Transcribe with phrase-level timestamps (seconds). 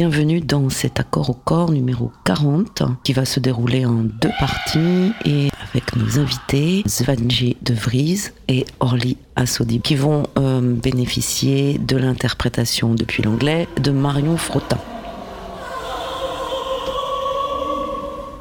[0.00, 5.12] Bienvenue dans cet accord au corps numéro 40 qui va se dérouler en deux parties
[5.26, 11.98] et avec nos invités Svanji de Vries et Orly Assodi qui vont euh, bénéficier de
[11.98, 14.78] l'interprétation depuis l'anglais de Marion Frottin.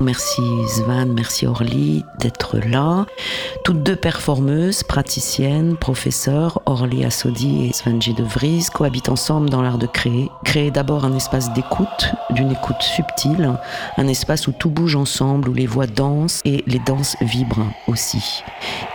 [0.01, 3.05] Merci Svan, merci Orly d'être là.
[3.65, 9.77] Toutes deux performeuses, praticiennes, professeurs, Orly Assodi et Svanji de Vries cohabitent ensemble dans l'art
[9.77, 10.29] de créer.
[10.45, 13.57] Créer d'abord un espace d'écoute, d'une écoute subtile,
[13.97, 18.41] un espace où tout bouge ensemble, où les voix dansent et les danses vibrent aussi.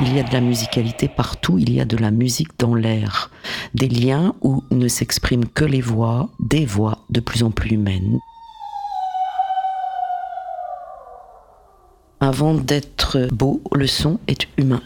[0.01, 3.31] Il y a de la musicalité partout, il y a de la musique dans l'air.
[3.75, 8.21] Des liens où ne s'expriment que les voix, des voix de plus en plus humaines.
[12.27, 14.81] Avant d'être beau, le son est humain.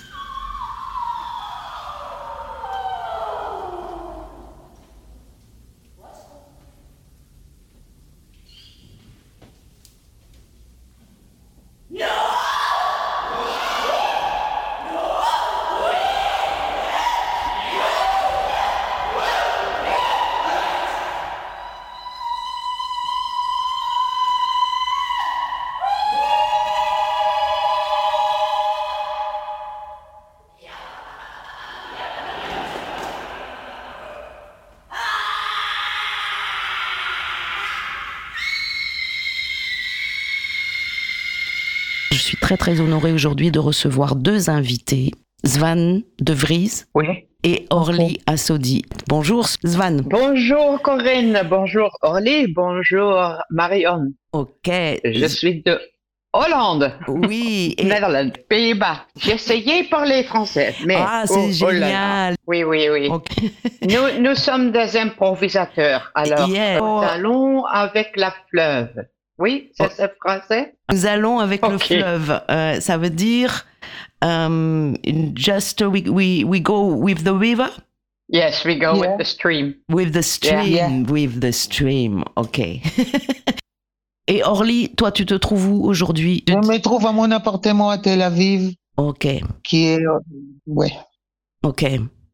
[42.49, 45.11] Très très honorée aujourd'hui de recevoir deux invités,
[45.45, 47.27] Svan de Vries Oui.
[47.45, 48.87] et Orly Assodi.
[49.07, 50.01] Bonjour Svan.
[50.01, 54.01] Bonjour Corinne, bonjour Orly, bonjour Marion.
[54.33, 54.71] Ok.
[55.05, 55.79] Je suis de
[56.33, 57.75] Hollande, Oui.
[57.79, 59.03] et- Netherlands, Pays-Bas.
[59.21, 60.97] J'ai essayé de parler français, mais...
[60.97, 62.35] Ah, c'est oh, oh génial.
[62.47, 63.11] Oui, oui, oui.
[63.83, 66.11] Nous, nous sommes des improvisateurs.
[66.15, 66.81] Alors, Yeah.
[66.81, 68.89] nous allons avec la fleuve.
[69.39, 72.41] Oui, c'est c'est français Nous allons avec le fleuve.
[72.51, 73.67] Euh, ça veut dire
[74.23, 74.97] um,
[75.37, 77.69] just we, we, we go with the river,
[78.31, 79.17] Yes, we go Yeah.
[79.17, 79.75] with the stream.
[79.89, 80.91] with the stream, Yeah.
[81.11, 82.25] with the stream.
[82.37, 82.59] Ok.
[84.27, 86.45] Et Orly, toi, tu te trouves où aujourd'hui?
[86.47, 89.27] Je me trouve à mon appartement à Tel Aviv, Ok.
[89.65, 90.19] qui est, euh,
[90.67, 90.93] ouais.
[91.63, 91.87] Ok.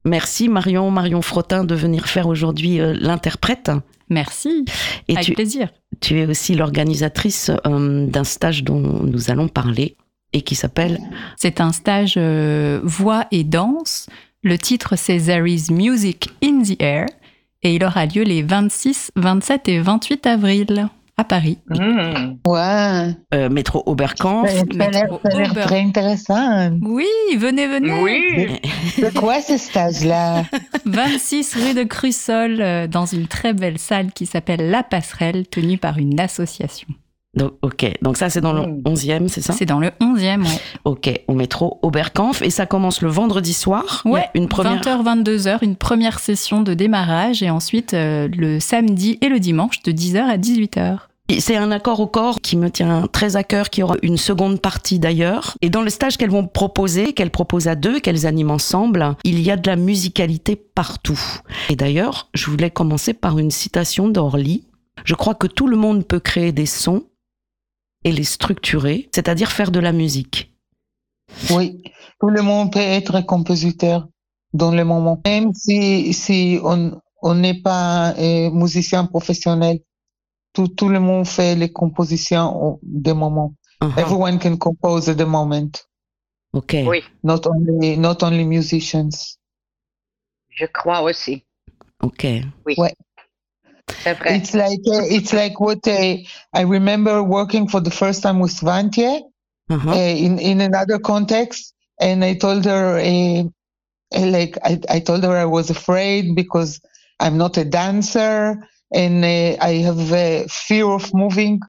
[0.05, 3.71] Merci Marion, Marion Frottin de venir faire aujourd'hui euh, l'interprète.
[4.15, 4.65] Merci,
[5.09, 5.69] Et avec tu, plaisir.
[6.01, 9.97] tu es aussi l'organisatrice euh, d'un stage dont nous allons parler
[10.33, 10.99] et qui s'appelle
[11.37, 14.07] C'est un stage euh, voix et danse.
[14.43, 17.07] Le titre, c'est There is Music in the Air.
[17.63, 21.59] Et il aura lieu les 26, 27 et 28 avril à Paris.
[21.69, 22.35] Hmm.
[22.47, 23.15] Ouais.
[23.35, 24.51] euh, Métro Oberkampf.
[24.51, 25.21] Ça a l'air
[25.63, 26.71] très intéressant.
[26.83, 27.07] Oui,
[27.39, 27.93] venez, venez.
[28.03, 28.61] Oui,
[28.95, 30.45] C'est quoi ce stage-là?
[30.85, 35.79] 26 rue de Crussol, euh, dans une très belle salle qui s'appelle La Passerelle, tenue
[35.79, 36.89] par une association.
[37.37, 38.83] Donc, ok, donc ça c'est dans le Mm.
[38.85, 39.53] 11e, c'est ça?
[39.53, 40.61] C'est dans le 11e, ouais.
[40.85, 44.03] Ok, au métro Oberkampf et ça commence le vendredi soir.
[44.05, 44.81] Ouais, une première.
[44.81, 49.83] 20h, 22h, une première session de démarrage et ensuite euh, le samedi et le dimanche
[49.83, 50.99] de 10h à 18h.
[51.31, 54.19] Et C'est un accord au corps qui me tient très à cœur, qui aura une
[54.19, 55.57] seconde partie d'ailleurs.
[55.63, 59.41] Et dans le stage qu'elles vont proposer, qu'elles proposent à deux, qu'elles animent ensemble, il
[59.41, 61.19] y a de la musicalité partout.
[61.71, 64.65] Et d'ailleurs, je voulais commencer par une citation d'Orly.
[65.07, 67.05] Je crois que tout le monde peut créer des sons
[68.05, 70.53] et les structurer, c'est-à-dire faire de la musique.
[71.51, 71.83] Oui.
[72.21, 74.07] Tout le monde peut être compositeur
[74.53, 75.21] dans le moment.
[75.25, 79.81] Même si, si on, on n'est pas euh, musicien professionnel,
[80.53, 83.55] tout, tout le monde fait les compositions au- des moments.
[83.83, 83.99] Uh-huh.
[83.99, 85.71] Everyone can compose at the moment,
[86.53, 86.77] Ok.
[86.87, 89.37] oui, not only, not only musicians.
[90.51, 91.45] je crois aussi.
[92.03, 92.25] Ok.
[92.67, 92.75] Oui.
[92.79, 92.95] Ouais.
[93.89, 94.17] C'est.
[94.27, 96.17] It's like uh, it's like what uh,
[96.53, 99.21] I remember working for the first time with Svantje
[99.71, 99.91] Uh-huh.
[99.91, 103.43] uh, in in another context, and I told her uh,
[104.15, 106.81] uh, like I, I told her I was afraid because
[107.19, 108.57] I'm not a dancer
[108.93, 111.61] and uh, I have a fear of moving,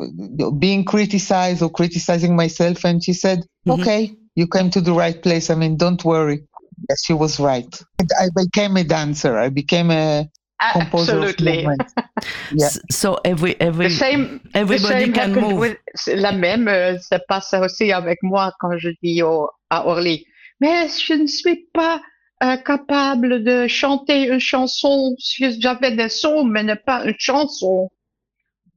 [0.00, 2.84] uh, being criticized or criticizing myself.
[2.84, 3.74] And she said, Mhm.
[3.74, 5.50] "Okay, you came to the right place.
[5.50, 6.46] I mean, don't worry."
[6.88, 7.72] Yes, she was right.
[8.20, 9.36] I became a dancer.
[9.38, 10.28] I became a
[10.72, 11.56] composer of Absolutely.
[11.66, 11.92] movement.
[12.52, 12.68] Yeah.
[12.90, 15.58] So every every The same, the everybody same can move.
[15.58, 20.24] with- la même euh, se passe aussi avec moi quand je dis au, à Orly.
[20.60, 22.00] Mais je ne suis pas
[22.42, 25.14] euh, capable de chanter une chanson.
[25.58, 27.90] J'avais des sons, mais ne pas une chanson.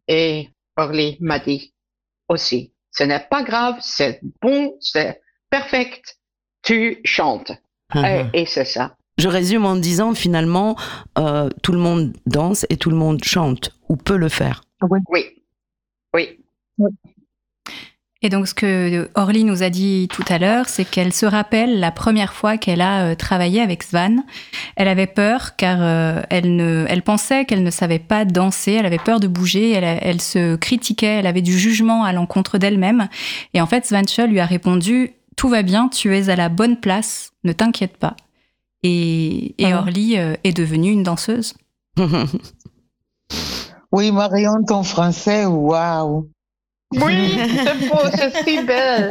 [0.07, 1.73] Et Orly m'a dit
[2.27, 6.17] aussi, ce n'est pas grave, c'est bon, c'est perfect.
[6.63, 7.51] Tu chantes.
[7.95, 8.95] Et, et c'est ça.
[9.17, 10.75] Je résume en disant finalement,
[11.17, 14.61] euh, tout le monde danse et tout le monde chante ou peut le faire.
[15.11, 15.23] Oui.
[16.13, 16.39] Oui.
[18.23, 21.79] Et donc, ce que Orly nous a dit tout à l'heure, c'est qu'elle se rappelle
[21.79, 24.23] la première fois qu'elle a euh, travaillé avec Svan.
[24.75, 28.87] Elle avait peur car euh, elle, ne, elle pensait qu'elle ne savait pas danser, elle
[28.87, 33.07] avait peur de bouger, elle, elle se critiquait, elle avait du jugement à l'encontre d'elle-même.
[33.53, 36.79] Et en fait, Svanche lui a répondu Tout va bien, tu es à la bonne
[36.79, 38.15] place, ne t'inquiète pas.
[38.89, 39.79] Et, et Ah.
[39.79, 41.53] Orly euh, est devenue une danseuse.
[43.91, 46.29] Oui, Marion, ton français, waouh.
[46.93, 49.09] Oui, c'est beau, c'est si belle.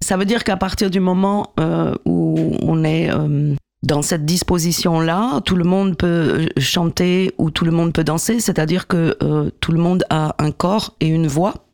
[0.00, 5.40] Ça veut dire qu'à partir du moment euh, où on est euh, dans cette disposition-là,
[5.44, 9.72] tout le monde peut chanter ou tout le monde peut danser, c'est-à-dire que euh, tout
[9.72, 11.65] le monde a un corps et une voix.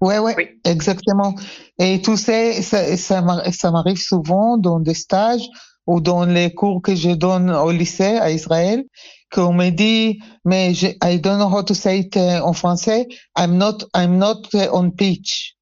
[0.00, 0.48] Ouais, ouais, Oui.
[0.64, 1.34] exactement.
[1.78, 5.46] Et tu sais, ça, ça m'ar- ça m'arrive souvent dans des stages
[5.86, 8.84] ou dans les cours que je donne au lycée à Israël,
[9.32, 13.06] qu'on me dit, mais je, I don't know how to say it euh, en français,
[13.36, 15.56] I'm not, I'm not euh, on pitch.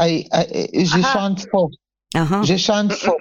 [0.00, 1.12] I, I- je Ah.
[1.12, 1.70] chante faux.
[2.14, 2.40] Ah, ah.
[2.42, 3.16] Je chante faux.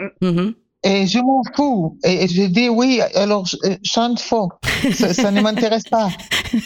[0.87, 1.97] Et je m'en fous.
[2.03, 4.49] Et je dis oui, alors euh, chante faux.
[4.93, 6.09] Ça, ça ne m'intéresse pas.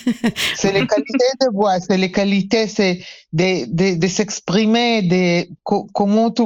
[0.55, 3.01] C'est les qualités de voix, c'est les qualités, c'est
[3.33, 6.43] de, de, de s'exprimer, de co- comment tu,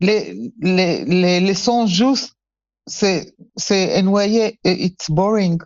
[0.00, 2.32] les, les, les, les sons justes,
[2.86, 5.58] c'est, c'est envoyé, it's boring.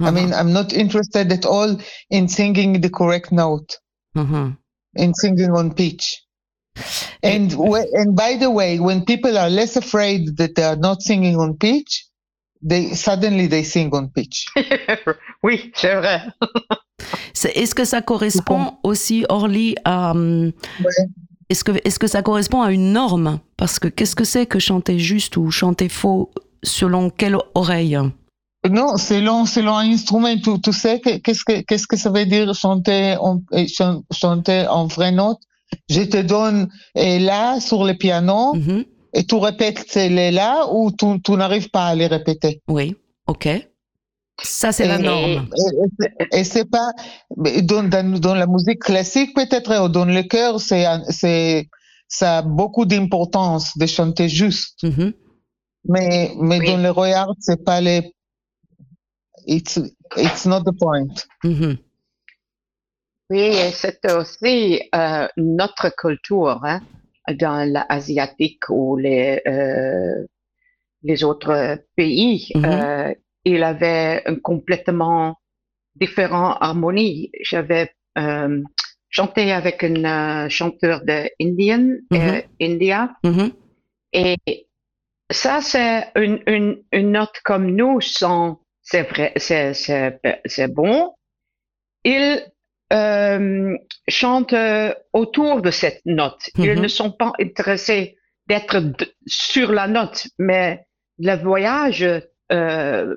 [0.00, 1.76] I mean, I'm not interested at all
[2.10, 3.78] in singing the correct note,
[4.14, 4.56] Mhm.
[4.98, 6.25] in singing on pitch.
[7.22, 7.52] And
[7.94, 11.54] and by the way, when people are less afraid that they are not singing on
[11.54, 12.06] pitch,
[12.62, 14.46] they suddenly they sing on pitch.
[15.42, 16.22] oui, c'est vrai.
[17.54, 20.14] Est-ce que ça correspond aussi, Orly, à...
[21.48, 23.38] Est-ce que, est que ça correspond à une norme?
[23.56, 26.30] Parce que qu'est-ce que c'est que chanter juste ou chanter faux
[26.62, 27.98] Selon quelle oreille?
[28.68, 32.26] Non, selon selon un instrument, tu, tu sais que- qu'est-ce que qu'est-ce que ça veut
[32.26, 33.40] dire chanter en
[34.10, 35.38] chanter en vraie note?
[35.88, 38.84] Je te donne eh, là sur le piano Mhm.
[39.14, 42.62] et tu répètes les là ou tu, tu n'arrives pas à les répéter?
[42.68, 42.94] Oui,
[43.26, 43.48] ok.
[44.42, 45.48] Ça, c'est la Et- norme.
[45.56, 46.90] Et, et c'est- et c'est pas
[47.36, 51.68] dans, dans, dans la musique classique peut-être ou dans le chœur, c'est un- c'est
[52.08, 54.82] ça a beaucoup d'importance de chanter juste.
[54.84, 55.12] Mhm.
[55.88, 56.66] Mais mais Oui.
[56.66, 58.12] dans le royal, c'est pas les
[59.46, 59.78] it's
[60.16, 61.14] it's not the point.
[61.44, 61.78] Mhm.
[63.30, 66.80] Oui, c'est aussi euh, notre culture hein,
[67.40, 70.24] dans l'asiatique ou les, euh,
[71.02, 72.50] les autres pays.
[72.54, 72.64] Mhm.
[72.64, 73.14] euh,
[73.44, 75.36] il avait un complètement
[75.94, 77.30] différent harmonie.
[77.42, 78.62] J'avais euh,
[79.08, 80.04] chanté avec un
[80.46, 83.52] euh, chanteur de Indian, euh, India, Mhm.
[84.12, 84.36] et
[85.30, 91.12] ça, c'est une, une, une note comme nous, c'est vrai, c'est, bon.
[92.04, 92.44] Ils
[92.92, 93.76] euh,
[94.08, 96.50] chantent euh, autour de cette note.
[96.58, 96.80] Ils Mhm.
[96.82, 98.16] ne sont pas intéressés
[98.48, 100.86] d'être d- sur la note, mais
[101.18, 102.06] le voyage
[102.52, 103.16] euh,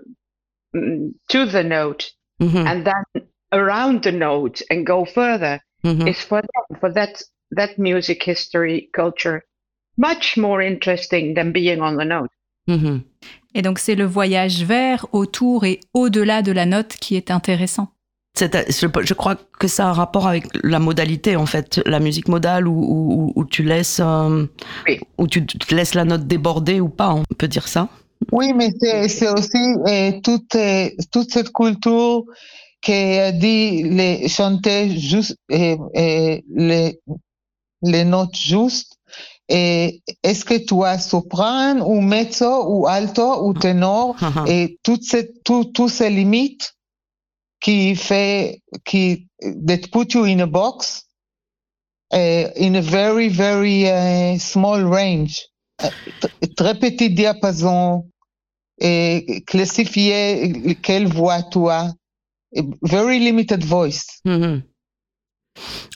[0.73, 2.65] mm, to the note Mhm.
[2.67, 6.07] and then around the note and go further Mhm.
[6.07, 7.13] is for them, for that
[7.55, 9.41] that music history culture
[9.97, 12.29] much more interesting than being on the note.
[12.67, 13.01] Mhm.
[13.55, 17.89] Et donc, c'est le voyage vers, autour et au-delà de la note qui est intéressant.
[18.37, 22.67] Je, crois que ça a un rapport avec la modalité, en fait, la musique modale
[22.67, 24.45] où, où- où tu laisses, euh,
[24.87, 24.99] Oui.
[25.17, 27.89] où tu laisses la note déborder ou pas, on peut dire ça?
[28.31, 28.69] Oui, mais
[29.07, 29.57] c'est aussi
[29.87, 32.23] euh, toute, euh, toute cette culture
[32.81, 36.41] qui a dit les, chanter juste les,
[37.81, 38.93] les notes justes
[39.49, 44.15] et est-ce que tu as soprano ou mezzo ou alto ou ténor?
[44.47, 46.73] Et toutes ces tout, tous ces limites
[47.61, 51.05] qui fait qui that put you in a box
[52.13, 55.35] uh, in a very very uh, small range.
[55.79, 58.05] T- très petit diapason
[58.81, 61.93] et classifier quelle voix tu as.
[62.81, 64.05] Very limited voice.
[64.25, 64.63] Mhm.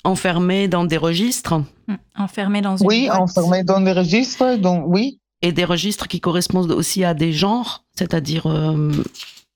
[0.03, 1.61] Enfermé dans des registres?
[1.87, 3.19] Hmm, Enfermé dans une oui boîte.
[3.21, 5.19] enfermé dans des registres donc oui.
[5.41, 8.91] Et des registres qui correspondent aussi à des genres, c'est-à-dire euh,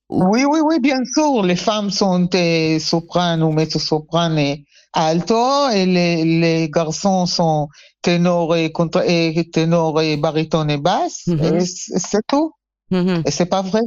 [0.09, 1.43] Oui, oui, oui, bien sûr.
[1.43, 7.67] Les femmes sont euh, soprano ou mezzo-soprano et alto et les, les garçons sont
[8.01, 11.27] ténor et, contre, et, ténor et baryton et basse.
[11.27, 11.59] Mhm.
[11.61, 12.53] C'est tout.
[12.91, 13.23] mhm.
[13.25, 13.81] Et c'est pas vrai.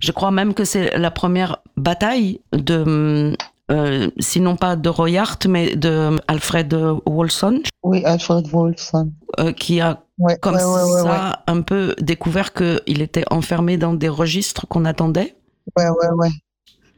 [0.00, 3.36] Je crois même que c'est la première bataille de,
[3.70, 6.72] euh, sinon pas de Royart, mais de Alfred
[7.06, 9.12] Wolson, Oui, Alfred Wolfson.
[9.38, 11.54] euh, qui a Ouais, comme ouais, ouais, ouais, ça ouais.
[11.54, 15.34] un peu découvert qu'il était enfermé dans des registres qu'on attendait.
[15.78, 16.28] Ouais, ouais, ouais.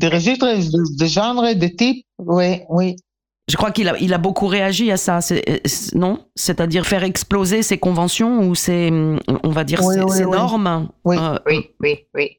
[0.00, 2.04] Des registres, de, de genre, de type.
[2.18, 2.96] Oui, oui.
[3.48, 6.24] Je crois qu'il a, il a beaucoup réagi à ça, c'est- euh, c'est- non?
[6.34, 8.90] C'est-à-dire faire exploser ces conventions ou ces,
[9.44, 10.30] on va dire, Oui, ces, oui, ces oui.
[10.32, 10.88] normes?
[11.04, 11.16] Oui.
[11.18, 12.30] Euh, Oui, oui, oui.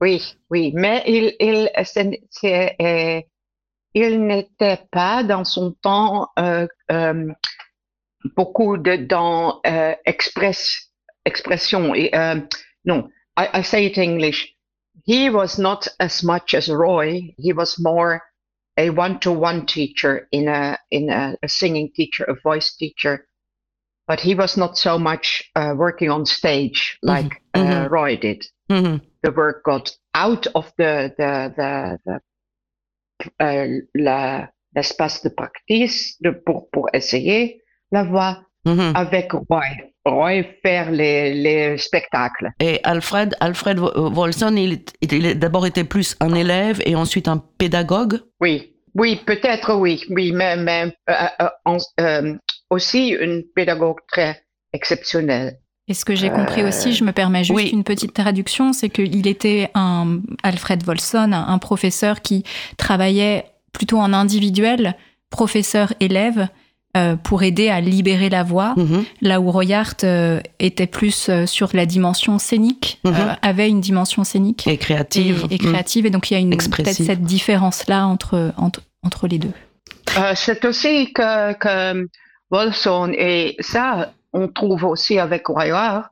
[0.00, 3.20] Oui, oui, mais il, il, c'est- c'est, euh,
[3.98, 7.32] il n'était pas dans son temps euh, euh,
[8.36, 10.90] beaucoup de dans euh, express
[11.24, 11.94] expression.
[11.94, 12.40] et, euh,
[12.84, 14.54] non, I, I say it in English.
[15.04, 17.34] He was not as much as Roy.
[17.38, 18.22] He was more
[18.76, 23.26] a one-to-one teacher in a in a, a singing teacher, a voice teacher.
[24.06, 27.90] But he was not so much uh, working on stage like uh, mhm.
[27.90, 29.02] Roy did mhm.
[29.22, 32.20] the work got out of the the the, the
[33.94, 38.92] l'espace de practice de, pour pour essayer la voix Mhm.
[38.96, 39.62] avec Roy.
[40.04, 42.50] Roy faire les les spectacles.
[42.60, 47.28] Et Alfred, Alfred Wo- Wolson, il, il a d'abord été plus un élève et ensuite
[47.28, 48.20] un pédagogue?
[48.40, 52.34] Oui, oui, peut-être oui, oui, mais mais euh, euh, euh,
[52.68, 55.58] aussi une pédagogue très exceptionnelle.
[55.88, 57.70] Et ce que j'ai compris aussi, je me permets juste oui.
[57.72, 62.44] une petite traduction, c'est qu'il était un Alfred Wolson, un, un professeur qui
[62.76, 64.96] travaillait plutôt en individuel,
[65.30, 66.48] professeur-élève,
[66.96, 69.04] euh, pour aider à libérer la voix, Mhm.
[69.20, 73.12] là où Royart euh, était plus euh, sur la dimension scénique, Mhm.
[73.14, 75.46] euh, avait une dimension scénique Et créative.
[75.50, 79.38] et créative, et donc il y a une peut-être cette différence-là entre, entre, entre les
[79.38, 79.52] deux.
[80.18, 82.06] Euh, c'est aussi que, que
[83.18, 86.10] et ça, on trouve aussi avec Royard,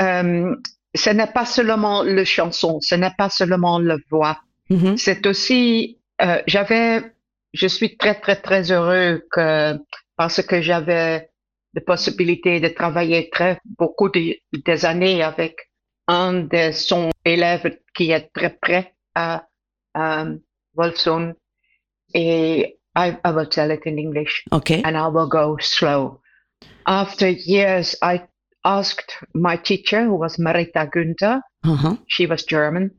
[0.00, 0.54] euh,
[0.94, 4.38] ce n'est pas seulement le chanson, ce n'est pas seulement la voix,
[4.70, 4.96] Mhm.
[4.96, 7.12] c'est aussi, euh, j'avais,
[7.52, 9.74] je suis très, très, très heureux que,
[10.16, 11.30] parce que j'avais
[11.74, 14.34] la possibilité de travailler très, beaucoup de,
[14.64, 15.56] des années avec
[16.08, 19.46] un de son élève qui est très près à,
[19.94, 20.24] à
[20.74, 21.34] Wolfson.
[22.14, 24.70] Et I, I will tell it in English Ok.
[24.84, 26.20] and I will go slow.
[26.86, 28.26] After years, I
[28.64, 32.02] asked my teacher, who was Marita Günther, Mhm.
[32.08, 32.90] she was German,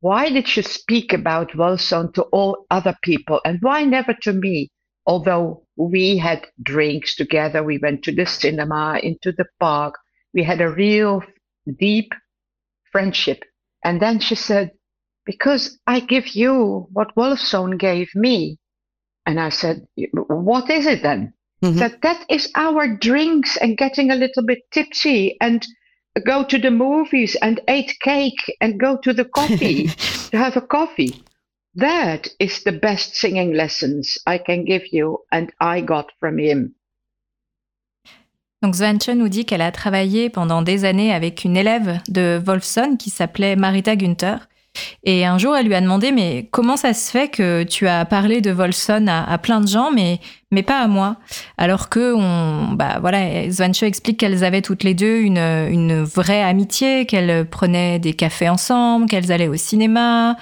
[0.00, 4.70] why did she speak about Wolfson to all other people and why never to me?
[5.06, 9.94] Although we had drinks together, we went to the cinema, into the park,
[10.34, 11.22] we had a real
[11.78, 12.12] deep
[12.92, 13.44] friendship.
[13.84, 14.72] And then she said,
[15.24, 18.58] because I give you what Wolfson gave me.
[19.24, 21.32] And I said, what is it then?
[21.62, 21.78] Mhm.
[21.78, 25.66] That that is our drinks and getting a little bit tipsy and
[26.24, 29.88] go to the movies and eat cake and go to the coffee
[30.30, 31.22] to have a coffee.
[31.74, 36.74] That is the best singing lessons I can give you and I got from him.
[38.62, 42.96] Donc Svanche nous dit qu'elle a travaillé pendant des années avec une élève de Wolfson
[42.98, 44.48] qui s'appelait Marita Günther.
[45.04, 48.04] Et un jour, elle lui a demandé Mais comment ça se fait que tu as
[48.04, 51.16] parlé de Wolfson à, à plein de gens, mais, mais pas à moi?
[51.58, 56.42] Alors que, on, bah voilà, Svanche explique qu'elles avaient toutes les deux une, une vraie
[56.42, 60.36] amitié, qu'elles prenaient des cafés ensemble, qu'elles allaient au cinéma.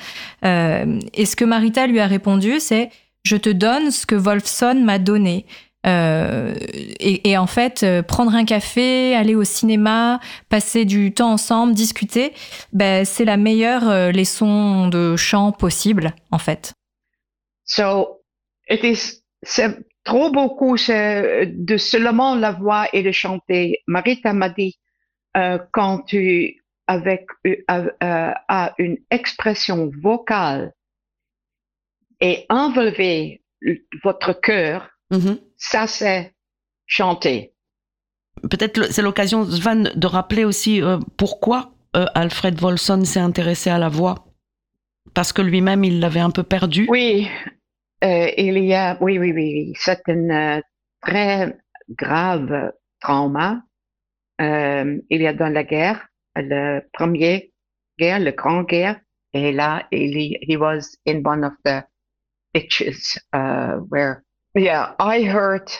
[0.45, 2.91] Euh, et ce que Marita lui a répondu, c'est
[3.25, 5.47] Je te donne ce que Wolfson m'a donné.
[5.87, 6.55] Euh,
[7.01, 12.33] et, en fait, euh, prendre un café, aller au cinéma, passer du temps ensemble, discuter,
[12.73, 16.73] ben, c'est la meilleure euh, leçon de chant possible, en fait.
[17.67, 18.21] So
[19.43, 23.81] c'est trop beaucoup de seulement la voix et de chanter.
[23.87, 24.79] Marita m'a dit
[25.73, 27.27] quand tu avec
[27.69, 30.73] as une expression vocale
[32.21, 33.43] et enlever
[34.03, 35.39] votre cœur, Mhm.
[35.57, 36.35] ça c'est
[36.87, 37.53] chanter.
[38.51, 43.79] peut-être c'est l'occasion, Svan, de rappeler aussi euh, pourquoi euh, Alfred Volson s'est intéressé à
[43.79, 44.27] la voix.
[45.15, 46.87] Parce que lui-même, il l'avait un peu perdu.
[46.89, 47.29] Oui,
[48.03, 50.61] euh, il y a, oui, oui, oui, c'est un
[51.01, 51.57] très
[51.91, 53.63] grave trauma.
[54.41, 57.53] il y a dans la guerre, le premier
[57.99, 58.99] guerre, le grand guerre,
[59.33, 61.85] et là, il, he was in one of the
[62.55, 64.24] ditches uh, where,
[64.55, 65.71] yeah, I heard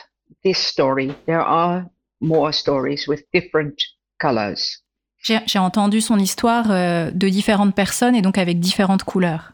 [0.43, 1.15] this story.
[1.25, 1.89] There are
[2.21, 3.81] more stories with different
[4.19, 4.81] colors.
[5.17, 9.53] J'ai entendu son histoire euh, de différentes personnes et donc avec différentes couleurs.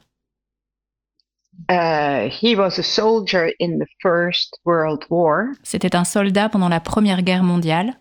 [1.69, 5.53] Uh, he was a soldier in the First World War.
[5.63, 7.93] C'était un soldat pendant la Première Guerre mondiale.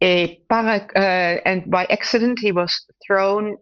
[0.00, 3.56] Et par, uh, and by accident, he was thrown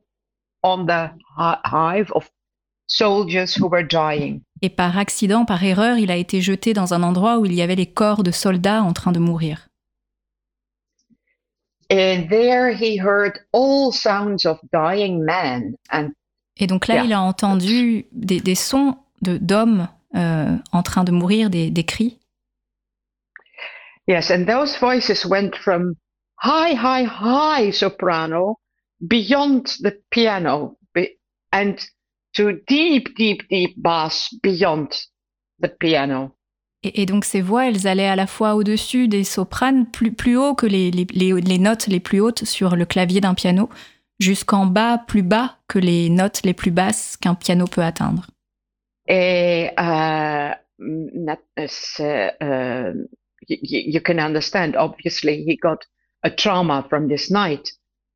[0.62, 2.28] on the hive of
[2.86, 4.42] soldiers who were dying.
[4.62, 7.62] Et par accident, par erreur, il a été jeté dans un endroit où il y
[7.62, 9.68] avait les corps de soldats en train de mourir.
[11.90, 15.74] And there he heard all sounds of dying men.
[15.90, 16.10] And,
[16.58, 17.04] Et donc là, Yeah.
[17.04, 21.84] il a entendu des, des sons de- d'hommes euh, en train de mourir, des, des
[21.84, 22.18] cris.
[24.06, 25.94] yes, and those voices went from
[26.42, 28.58] high, high, high soprano
[29.00, 30.76] beyond the piano
[31.52, 31.76] and
[32.38, 34.88] to deep, deep, deep bass beyond
[35.62, 36.30] the piano.
[36.84, 40.36] Et, et donc ces voix, elles allaient à la fois au-dessus des sopranes, plus, plus
[40.36, 43.68] haut que les, les- les- les notes les plus hautes sur le clavier d'un piano,
[44.20, 48.26] jusqu'en bas, plus bas que les notes les plus basses qu'un piano peut atteindre.
[49.08, 51.66] Et uh, not, uh,
[52.40, 52.92] uh,
[53.48, 53.58] you,
[53.94, 55.78] you can understand, obviously, he got
[56.22, 57.72] a trauma from this night.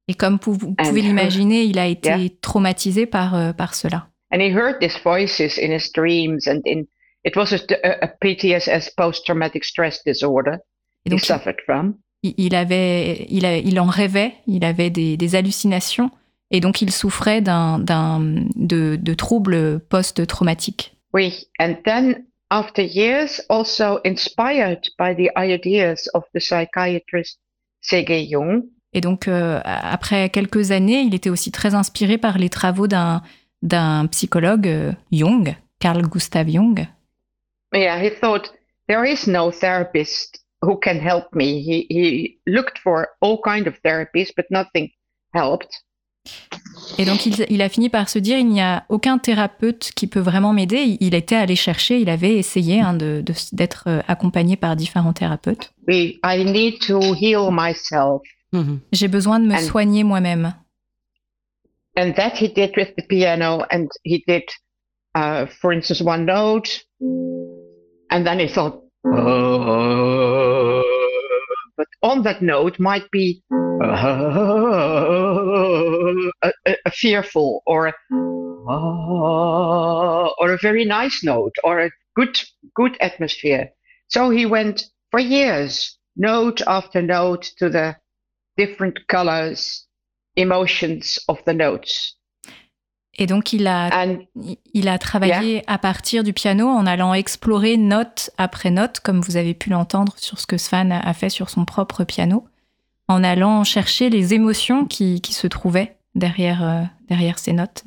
[0.08, 2.28] Et comme vous, pouvez her- l'imaginer, il a été Yeah.
[2.40, 4.08] traumatisé par, euh, par cela.
[4.32, 6.86] And he heard these voices in his dreams, and in
[7.24, 7.58] it was a,
[8.02, 10.58] a PTSS, post-traumatic stress disorder,
[11.04, 11.98] he suffered from.
[12.22, 16.10] il, il avait, il, a- il en rêvait, il avait des, des hallucinations,
[16.50, 18.20] et donc il souffrait d'un, d'un,
[18.56, 20.94] de, de troubles post-traumatiques.
[21.12, 27.38] We and then after years, also inspired by the ideas of the psychiatrist.
[27.84, 32.86] Jung, Et donc, euh, après quelques années, il était aussi très inspiré par les travaux
[32.86, 33.22] d'un,
[33.62, 36.86] d'un psychologue, euh, Jung, Carl Gustav Jung.
[37.74, 38.52] yeah, he thought
[38.88, 41.60] there is no therapist who can help me.
[41.62, 44.90] He he looked for all kind of therapies, but nothing
[45.34, 45.84] helped.
[46.98, 50.06] Et donc, il, il a fini par se dire, il n'y a aucun thérapeute qui
[50.06, 50.82] peut vraiment m'aider.
[50.82, 54.76] Il, il était allé chercher, il avait essayé hein, de, de- d'être euh, accompagné par
[54.76, 55.72] différents thérapeutes.
[55.88, 58.22] We I need to heal myself,
[58.52, 58.80] Mhm.
[58.92, 60.52] J'ai besoin de me And- soigner moi-même.
[61.96, 63.64] And that he did with the piano.
[63.70, 64.44] And he did,
[65.14, 70.82] uh, for instance, one note, and then he thought, "Oh,"
[71.76, 73.52] but on that note might be a,
[76.42, 76.52] a,
[76.86, 77.94] a fearful or a,
[80.38, 82.38] or a very nice note or a good
[82.74, 83.70] good atmosphere.
[84.08, 87.96] So he went for years, note after note, to the
[88.56, 89.86] different colors,
[90.36, 92.16] emotions of the notes.
[93.18, 94.20] Et donc, il a, And
[94.72, 99.36] il a travaillé à partir du piano en allant explorer note après note, comme vous
[99.36, 102.46] avez pu l'entendre sur ce que Svan a fait sur son propre piano,
[103.08, 107.84] en allant chercher les émotions qui, qui se trouvaient derrière, euh, derrière ces notes,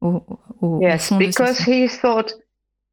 [0.00, 0.22] au,
[0.60, 1.72] au- au yes, son de ces because sons.
[1.72, 2.32] he thought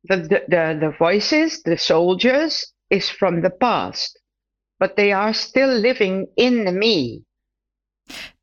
[0.10, 4.20] that the, the, the voices, the soldiers, is from the past,
[4.80, 7.24] but they are still living in me.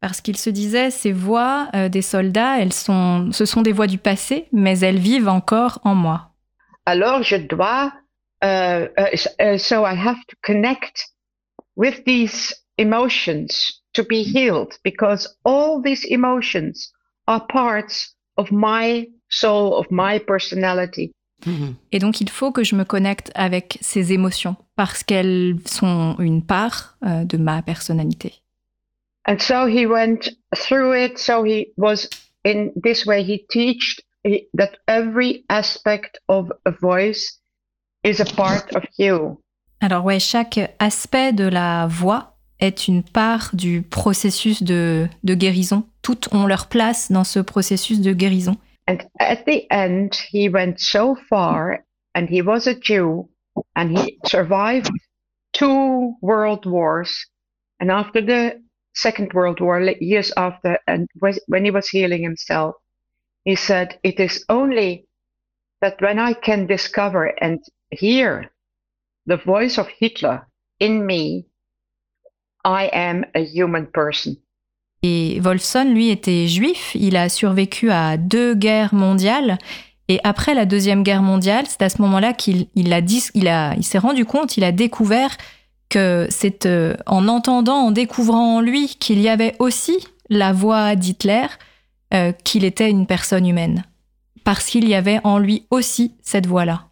[0.00, 3.86] Parce qu'il se disait, ces voix euh, des soldats, elles sont, ce sont des voix
[3.86, 6.30] du passé, mais elles vivent encore en moi.
[6.86, 7.92] Alors je dois,
[8.42, 8.86] uh,
[9.58, 11.06] so I have to connect
[11.76, 16.92] with these emotions to be healed because all these emotions
[17.26, 21.12] are parts of my soul, of my personality.
[21.46, 21.74] Mhm.
[21.92, 26.42] Et donc, il faut que je me connecte avec ces émotions, parce qu'elles sont une
[26.44, 28.43] part euh, de ma personnalité.
[29.26, 31.18] And so he went through it.
[31.18, 32.08] So he was
[32.44, 37.38] in this way, he taught that every aspect of a voice
[38.02, 39.38] is a part of you.
[39.80, 45.84] Alors ouais, chaque aspect de la voix est une part du processus de, de guérison.
[46.02, 48.56] Toutes ont leur place dans ce processus de guérison.
[48.86, 51.84] And at the end, he went so far
[52.14, 53.28] and he was a Jew
[53.74, 54.90] and he survived
[55.52, 57.26] two world wars.
[57.80, 58.60] And after the
[58.94, 61.08] Second World War, years after, and
[61.46, 62.76] when he was healing himself,
[63.44, 65.06] he said, It is only
[65.80, 67.58] that when I can discover and
[67.90, 68.50] hear
[69.26, 70.46] the voice of Hitler
[70.80, 71.46] in me,
[72.64, 74.36] I am a human person.
[75.02, 76.94] Et Wolfson, lui, était juif.
[76.94, 79.58] Il a survécu à deux guerres mondiales.
[80.08, 83.84] Et après la Deuxième Guerre mondiale, c'est à ce moment-là qu'il il a, il il
[83.84, 85.36] s'est rendu compte, il a découvert
[85.94, 89.96] que c'est euh, en entendant, en découvrant en lui qu'il y avait aussi
[90.28, 91.46] la voix d'Hitler,
[92.12, 93.84] euh, qu'il était une personne humaine.
[94.42, 96.88] Parce qu'il y avait en lui aussi cette voix-là.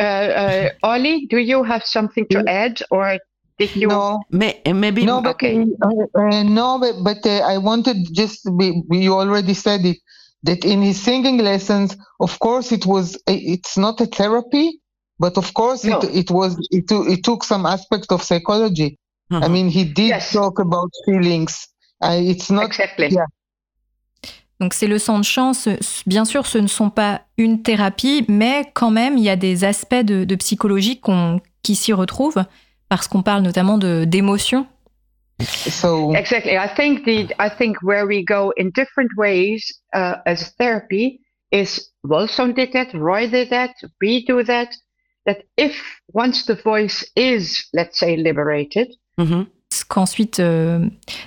[0.00, 3.18] Uh, uh, Ollie, do you have something to add or
[3.60, 3.88] did you?
[3.88, 5.64] No, maybe no, but, Okay.
[5.82, 9.98] uh, uh, no, but, but uh, I wanted just to be, you already said it
[10.42, 14.80] that in his singing lessons, of course, it was it's not a therapy,
[15.18, 15.98] but of course, No.
[16.00, 18.98] it it was it, to- it took some aspect of psychology.
[19.30, 19.50] I Mhm.
[19.50, 20.32] mean, he did Yes.
[20.32, 21.68] talk about feelings.
[22.02, 23.08] Uh, it's not Exactly.
[23.10, 23.24] Yeah.
[24.60, 28.70] Donc ces leçons de chant, ce- bien sûr, ce ne sont pas une thérapie, mais
[28.74, 32.44] quand même, il y a des aspects de, de psychologie qu'on- qui s'y retrouvent,
[32.88, 34.66] parce qu'on parle notamment de- d'émotions.
[35.40, 36.14] so.
[36.14, 36.52] Exactly.
[36.56, 39.60] I think the I think where we go in different ways
[39.94, 44.68] uh, as therapy is Wolfson did that, Roy did that, we do that.
[45.26, 49.46] That if once the voice is, let's say, liberated, Mhm.
[49.72, 50.86] Ce qu'ensuite euh,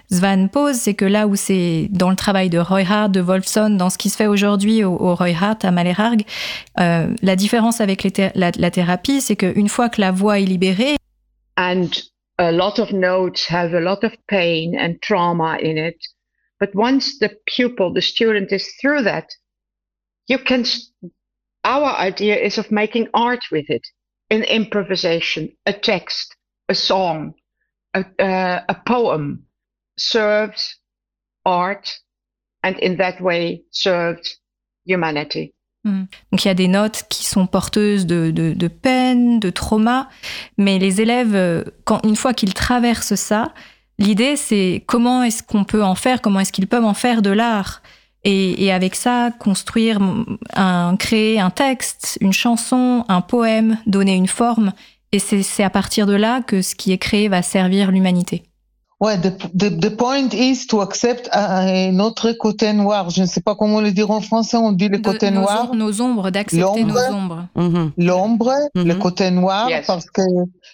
[0.10, 3.72] Svan pose, c'est que là où c'est dans le travail de Roy Hart, de Wolfson,
[3.72, 6.24] dans ce qui se fait aujourd'hui au, au Roy Hart à Malherargue,
[6.80, 10.40] euh, la différence avec les thé- la, la thérapie, c'est qu'une fois que la voix
[10.40, 10.96] est libérée,
[11.58, 11.90] and
[12.38, 15.98] a lot of notes have a lot of pain and trauma in it.
[16.62, 19.26] But once the pupil, the student is through that,
[20.30, 20.64] you can,
[21.68, 23.86] our idea is of making art with it,
[24.32, 26.36] an improvisation, a text,
[26.70, 27.34] a song,
[27.94, 29.44] a, uh, a poem
[29.98, 30.80] serves
[31.46, 32.00] art
[32.64, 34.40] and in that way serves
[34.86, 35.54] humanity.
[36.32, 40.10] Donc il y a des notes qui sont porteuses de, de, de peine, de trauma,
[40.58, 43.54] mais les élèves, euh, quand, une fois qu'ils traversent ça,
[43.98, 47.30] l'idée c'est comment est-ce qu'on peut en faire, comment est-ce qu'ils peuvent en faire de
[47.30, 47.82] l'art?
[48.30, 50.00] Et, avec ça, construire,
[50.54, 54.74] un, créer un texte, une chanson, un poème, donner une forme.
[55.14, 58.44] Et c'est à partir de là que ce qui est créé va servir l'humanité.
[59.00, 63.12] Ouais, the, the, the point is to accept uh, notre côté noir.
[63.12, 64.58] Je ne sais pas comment le dire en français.
[64.58, 65.70] On dit le côté nos, noir.
[65.72, 67.14] om- nos ombres, d'accepter nos L'ombre.
[67.14, 67.48] ombres.
[67.56, 67.92] Mhm.
[68.00, 69.00] l'ombre, le Mhm.
[69.00, 69.86] côté noir, Yes.
[69.86, 70.24] parce que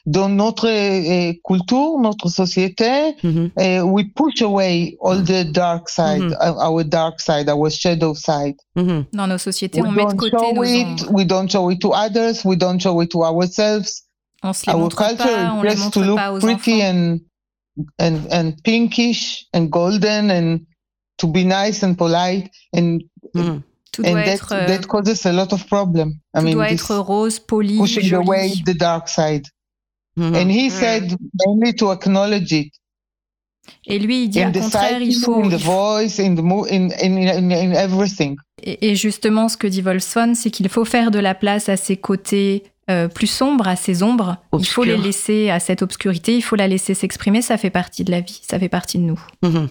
[0.05, 3.49] dans notre euh, culture, notre société, Mhm.
[3.59, 6.37] uh, we push away all the dark side, Mhm.
[6.41, 8.55] uh, our dark side, our shadow side.
[9.11, 10.87] Dans nos sociétés, We on met de côté nos it.
[10.87, 11.11] ombres.
[11.11, 12.45] We don't show it to others.
[12.45, 14.03] We don't show it to ourselves.
[14.41, 16.75] On se les Our montre culture pas, on les to montre look pas aux pretty
[16.81, 16.85] enfants.
[16.85, 17.17] and
[17.99, 20.59] and and pinkish and golden and
[21.17, 23.01] to be nice and polite and
[23.33, 23.61] Mhm.
[23.91, 26.13] Tout and doit that être, euh, that causes a lot of problem.
[26.35, 28.25] I tout mean, doit être rose, poli, pushing joli.
[28.27, 29.43] away the dark side.
[30.17, 30.35] Mhm.
[30.35, 30.71] And he Mm.
[30.71, 32.73] said mainly to acknowledge it
[33.87, 35.41] Et lui, il dit in au the contraire, il faut.
[35.43, 38.35] in the voice, in the mo- in, in, in, in everything.
[38.61, 41.77] Et et justement, ce que dit Wolfson, c'est qu'il faut faire de la place à
[41.77, 44.37] ses côtés euh, plus sombres, à ses ombres.
[44.57, 47.41] Il faut les laisser à cette obscurité, il faut la laisser s'exprimer.
[47.41, 49.19] Ça fait partie de la vie, ça fait partie de nous.
[49.41, 49.69] Mhm.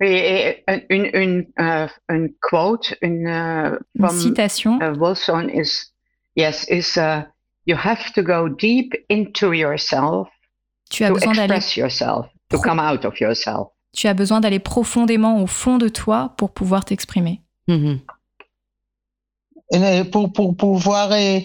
[0.00, 4.78] Et- et Une, une, uh, une quote, une, uh, Une from citation.
[4.80, 5.92] uh, Wilson is,
[6.36, 7.22] yes, is uh,
[7.66, 10.28] you have to go deep into yourself
[10.90, 13.68] Tu as to besoin d'aller, express yourself, to come out of yourself.
[13.92, 17.40] tu as besoin d'aller profondément au fond de toi pour pouvoir t'exprimer.
[17.68, 18.00] Mhm.
[19.74, 21.40] Et, euh, pour, pour pouvoir, euh,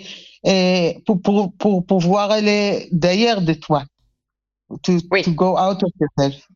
[0.46, 3.84] euh, pour, pour, pour pouvoir aller derrière de toi.
[4.84, 5.24] To, Oui.
[5.24, 6.48] to go out of yourself.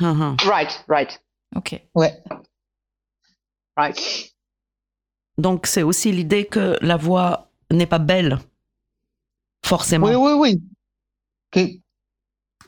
[0.00, 0.36] Mhm.
[0.44, 1.20] Right, right,
[1.56, 1.80] Ok.
[1.94, 2.20] Ouais.
[3.76, 3.96] right.
[5.38, 8.38] Donc c'est aussi l'idée que la voix n'est pas belle,
[9.64, 10.06] forcément.
[10.08, 10.62] Oui, oui, oui.
[11.52, 11.60] Que,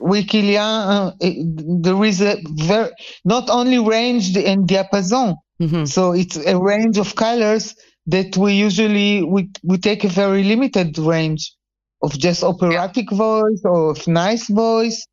[0.01, 2.91] oui, qu'il y a un, there is a very,
[3.25, 5.35] not only range and diapason.
[5.61, 5.87] Mhm.
[5.87, 7.75] So it's a range of colors
[8.07, 11.55] that we usually we, we take a very limited range
[12.03, 15.07] of just operatic voice or of nice voice.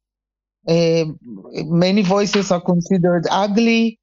[0.68, 1.06] Uh,
[1.66, 4.00] many voices are considered ugly.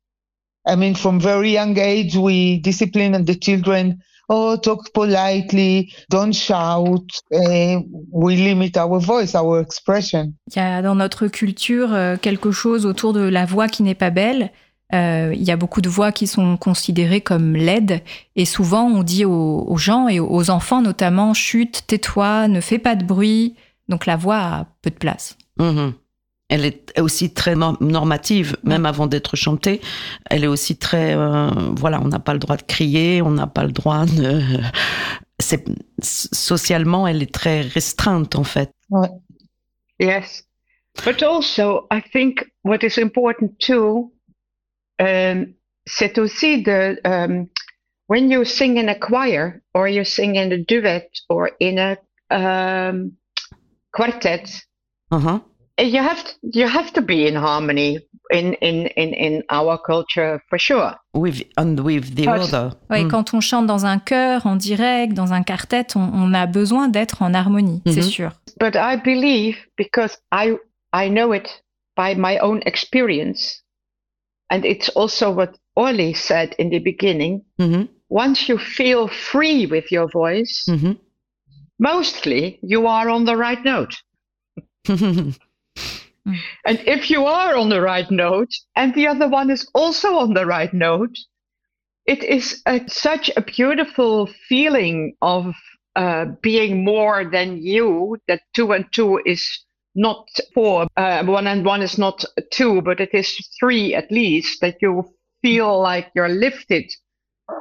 [0.66, 4.02] I mean, from very young age, we discipline the children.
[4.28, 7.04] Oh, talk politely, don't shout.
[7.32, 10.34] Uh, we limit our voice, our expression.
[10.48, 13.94] Il y a dans notre culture euh, quelque chose autour de la voix qui n'est
[13.94, 14.50] pas belle.
[14.94, 18.02] Euh, il y a beaucoup de voix qui sont considérées comme laides.
[18.36, 22.78] Et souvent, on dit aux, aux gens et aux enfants notamment chute, tais-toi, ne fais
[22.78, 23.56] pas de bruit.
[23.88, 25.36] Donc la voix a peu de place.
[25.58, 25.94] Mhm.
[26.48, 29.80] Elle est aussi très no- normative, même avant d'être chantée.
[30.30, 33.48] Elle est aussi très, euh, voilà, on n'a pas le droit de crier, on n'a
[33.48, 34.40] pas le droit de.
[35.40, 35.64] C'est
[36.00, 38.70] socialement, elle est très restreinte en fait.
[39.98, 40.44] Yes.
[41.04, 44.12] But also, I think what is important too,
[45.00, 45.54] um,
[45.86, 47.48] c'est aussi de um,
[48.08, 51.96] when you sing in a choir or you sing in a duet or in a
[52.30, 53.12] um,
[53.92, 54.62] quartet,
[55.12, 55.38] Uh-huh.
[55.78, 57.98] you have to, you have to be in harmony
[58.32, 60.94] in, in, in, in our culture for sure.
[61.14, 62.72] With, and with the But- other.
[62.90, 63.08] Ouais, Mm.
[63.10, 66.88] Quand on chante dans un chœur, en direct, dans un quartet, on, on a besoin
[66.88, 68.10] d'être en harmonie, c'est Mhm.
[68.10, 68.30] sûr.
[68.58, 70.56] But I believe because I
[70.92, 71.62] I know it
[71.96, 73.62] by my own experience,
[74.50, 77.44] and it's also what Orly said in the beginning.
[77.58, 77.88] Mhm.
[78.08, 80.98] Once you feel free with your voice, Mhm.
[81.78, 83.94] mostly you are on the right note.
[86.66, 90.34] And if you are on the right note and the other one is also on
[90.34, 91.16] the right note,
[92.04, 95.54] it is a, such a beautiful feeling of
[95.94, 99.64] uh, being more than you, that two and two is
[99.96, 103.28] not four, uh, one and one is not two, but it is
[103.58, 105.02] three at least, that you
[105.42, 106.84] feel like you're lifted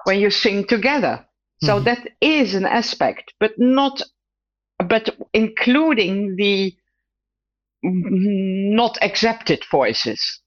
[0.04, 1.26] when you sing together.
[1.63, 1.86] So Mhm.
[1.86, 4.02] that is an aspect, but not,
[4.89, 6.76] but including the
[7.84, 10.41] not accepted voices.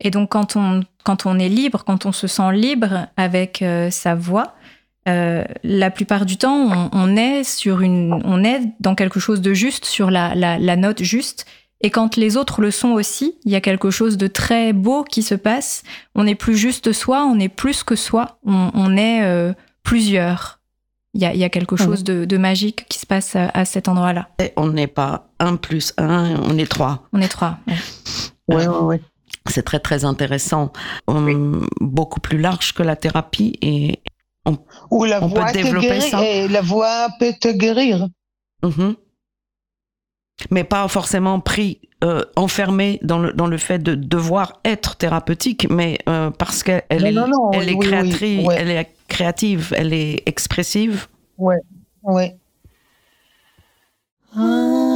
[0.00, 3.90] Et donc quand on, quand on est libre, quand on se sent libre avec euh,
[3.90, 4.54] sa voix,
[5.08, 9.40] euh, la plupart du temps, on, on est sur une, on est dans quelque chose
[9.40, 11.46] de juste, sur la, la, la note juste.
[11.80, 15.02] Et quand les autres le sont aussi, il y a quelque chose de très beau
[15.02, 15.82] qui se passe.
[16.14, 20.60] On n'est plus juste soi, on est plus que soi, on, on est euh, plusieurs.
[21.14, 23.48] Il y a, il y a quelque chose de, de magique qui se passe à,
[23.48, 24.28] à cet endroit-là.
[24.56, 27.08] On n'est pas un plus un, on est trois.
[27.12, 27.58] On est trois.
[27.66, 27.74] ouais.
[28.48, 28.96] Oui, oui, oui.
[29.50, 30.72] C'est très très intéressant,
[31.80, 33.98] beaucoup plus large que la thérapie et
[34.92, 36.22] Ou la On peut voix te développer ça?
[36.22, 38.08] et la voix peut te guérir.
[38.62, 38.94] Mhm.
[40.50, 45.66] mais pas forcément pris euh, enfermé dans le dans le fait de devoir être thérapeutique,
[45.70, 48.56] mais euh, parce qu'elle est non, non, elle est oui, oui, créatrice, ouais.
[48.58, 51.08] elle est créative, elle est expressive.
[51.38, 51.56] Oui.
[54.34, 54.91] Planteu-me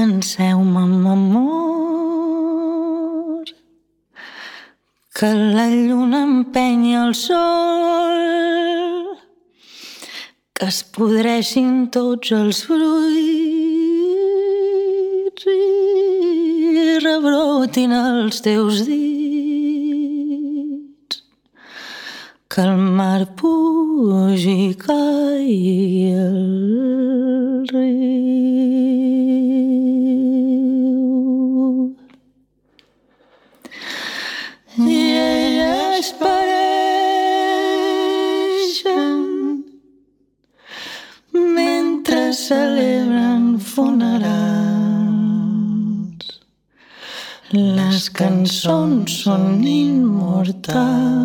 [0.00, 1.44] penseu-me amb amor,
[5.16, 8.20] que la lluna empenya el sol,
[10.56, 13.10] que es podreixin tots els fruits
[15.52, 19.04] i rebrotin els teus dits.
[22.50, 26.10] Que el mar pugi i caigui
[49.30, 51.19] son inmortales.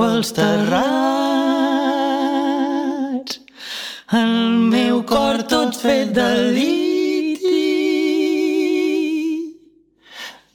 [0.00, 0.80] Pels terrats,
[4.16, 4.32] el
[4.72, 7.66] meu cor tot fet de liti.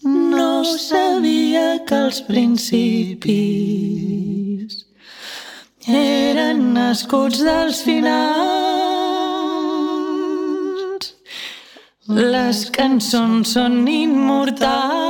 [0.02, 3.36] No sabia que els principis
[6.02, 8.26] eren nascuts dels finals.
[12.10, 15.05] Les cançons són immortals.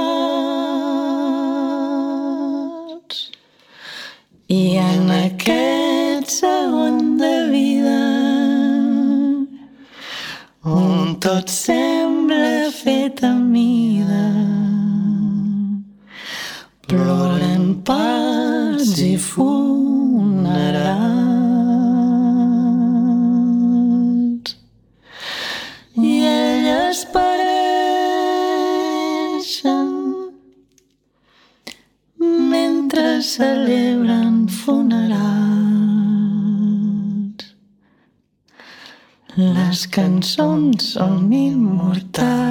[39.96, 42.45] Cançons són immortals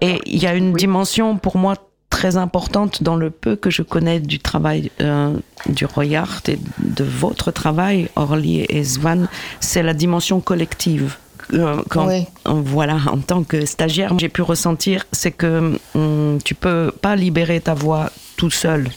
[0.00, 1.74] Et il y a une dimension pour moi
[2.10, 5.34] très importante dans le peu que je connais du travail euh,
[5.68, 9.26] du Royart et de votre travail, Orly et Svan,
[9.60, 11.16] c'est la dimension collective.
[11.52, 12.26] Euh, Quand, Oui.
[12.46, 17.60] voilà, en tant que stagiaire, j'ai pu ressentir, c'est que hum, tu peux pas libérer
[17.60, 18.88] ta voix tout seul.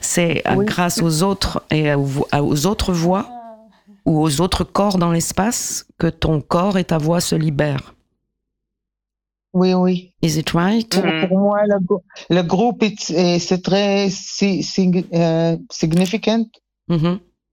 [0.00, 0.66] C'est euh, Oui.
[0.66, 3.26] grâce aux autres et aux, aux autres voix
[4.04, 7.94] ou aux autres corps dans l'espace que ton corps et ta voix se libèrent.
[9.52, 10.12] Oui, oui.
[10.22, 10.88] Is it right?
[10.88, 11.28] Pour, Mhm.
[11.28, 11.78] pour moi, le,
[12.36, 16.46] le groupe, c'est très si, si- euh, significant.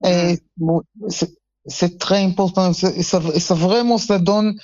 [0.05, 2.71] Et bon, c'est- très important.
[2.73, 3.19] Ça,
[3.55, 4.55] vraiment, ça donne,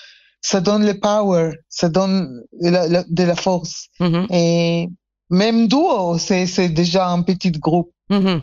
[0.42, 3.88] ça donne le power, ça donne la- la- de la force.
[4.00, 4.28] Mhm.
[4.32, 4.90] Et
[5.30, 7.92] même duo, c'est déjà un petit groupe.
[8.10, 8.42] Mhm.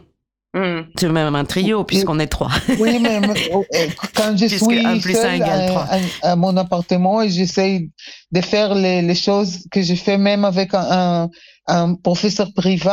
[0.53, 0.81] Hmm.
[0.99, 2.51] C'est même un trio puisqu'on est trois.
[2.81, 3.87] Oui, mais mais, euh,
[4.17, 7.89] quand je suis un plus un seule à, à- à mon appartement et j'essaie
[8.33, 11.31] de faire les, les choses que je fais même avec un, un,
[11.69, 12.91] un professeur privé,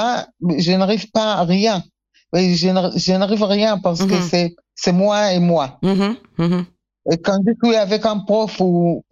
[0.60, 1.84] je n'arrive pas à rien.
[2.34, 4.28] Je n'ar- je n'arrive à rien parce que Mhm.
[4.30, 5.80] c'est c'est moi et moi.
[5.82, 6.16] Mhm.
[6.38, 6.66] Mhm.
[7.12, 9.04] Et quand je suis avec un prof ou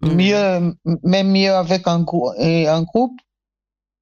[0.00, 0.14] Mhm.
[0.14, 2.02] mieux, même mieux avec un,
[2.38, 3.18] un groupe,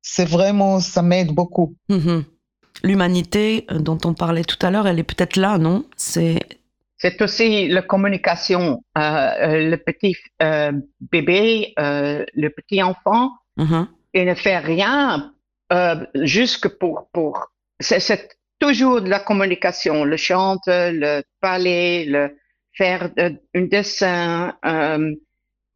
[0.03, 1.75] c'est vraiment, ça m'aide beaucoup.
[2.83, 5.85] L'humanité euh, dont on parlait tout à l'heure, elle est peut-être là, non?
[5.97, 6.41] C'est
[6.99, 8.83] C'est aussi la communication.
[8.97, 10.73] Euh, euh, le petit euh,
[11.11, 13.89] bébé, euh, le petit enfant, Mhm.
[14.15, 15.33] il ne fait rien
[16.15, 17.49] jusque pour pour.
[17.81, 20.05] C'est, toujours de la communication.
[20.05, 22.37] Le chante, le parler, le
[22.73, 24.55] faire un dessin.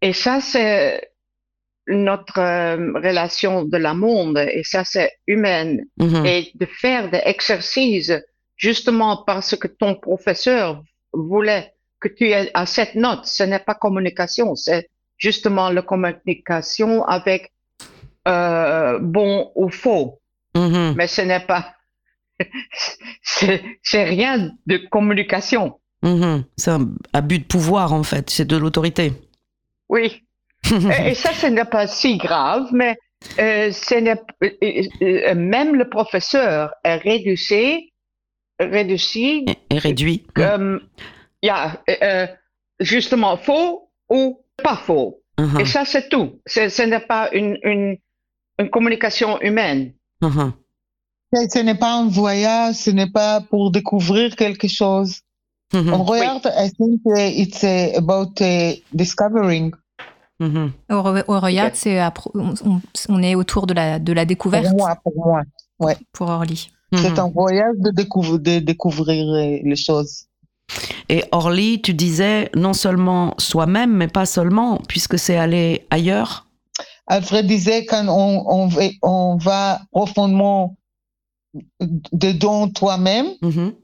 [0.01, 1.11] et ça, c'est
[1.88, 4.38] notre euh, relation de la monde.
[4.38, 5.87] Et ça, c'est humaine.
[5.99, 6.27] Mhm.
[6.27, 8.12] et de faire des exercices
[8.57, 13.27] justement parce que ton professeur voulait que tu aies à cette note.
[13.27, 17.53] Ce n'est pas communication, c'est justement la communication avec
[18.29, 20.20] euh, bon ou faux.
[20.55, 20.94] Mhm.
[20.96, 21.75] Mais ce n'est pas,
[23.22, 25.79] c'est rien de communication.
[26.03, 26.44] Mhm.
[26.57, 29.12] C'est un abus de pouvoir en fait, c'est de l'autorité.
[29.88, 30.26] Oui.
[31.07, 32.96] Et, ça, ce n'est pas si grave, mais
[33.38, 37.92] euh, ce n'est euh, euh, même le professeur est réduit,
[38.59, 40.26] réduit Et, réduit.
[40.35, 40.81] comme,
[41.42, 42.26] ja, euh,
[42.81, 45.22] justement faux ou pas faux.
[45.38, 45.61] Mhm.
[45.61, 46.40] Et ça, c'est tout.
[46.46, 47.96] C'est- Ce n'est pas une, une,
[48.59, 49.92] une communication humaine.
[50.22, 55.20] Et Ce n'est pas un voyage, ce n'est pas pour découvrir quelque chose.
[55.74, 55.92] Mhm.
[55.92, 59.72] On regarde, I think uh, it's uh, about uh, discovering.
[60.40, 61.03] Au
[61.40, 61.99] Royat, c'est
[63.09, 65.94] on, est autour de la, de la découverte Pour moi, pour moi.
[66.12, 66.70] pour Orly.
[66.94, 67.18] C'est Mhm.
[67.18, 69.25] un voyage de, découvrir de découvrir
[69.64, 70.27] les choses.
[71.09, 76.46] Et Orly, tu disais non seulement soi-même, mais pas seulement, puisque c'est aller ailleurs?
[77.09, 80.77] Alfred disait quand on, on, va, on va profondément
[82.12, 83.75] dedans toi-même, Mhm.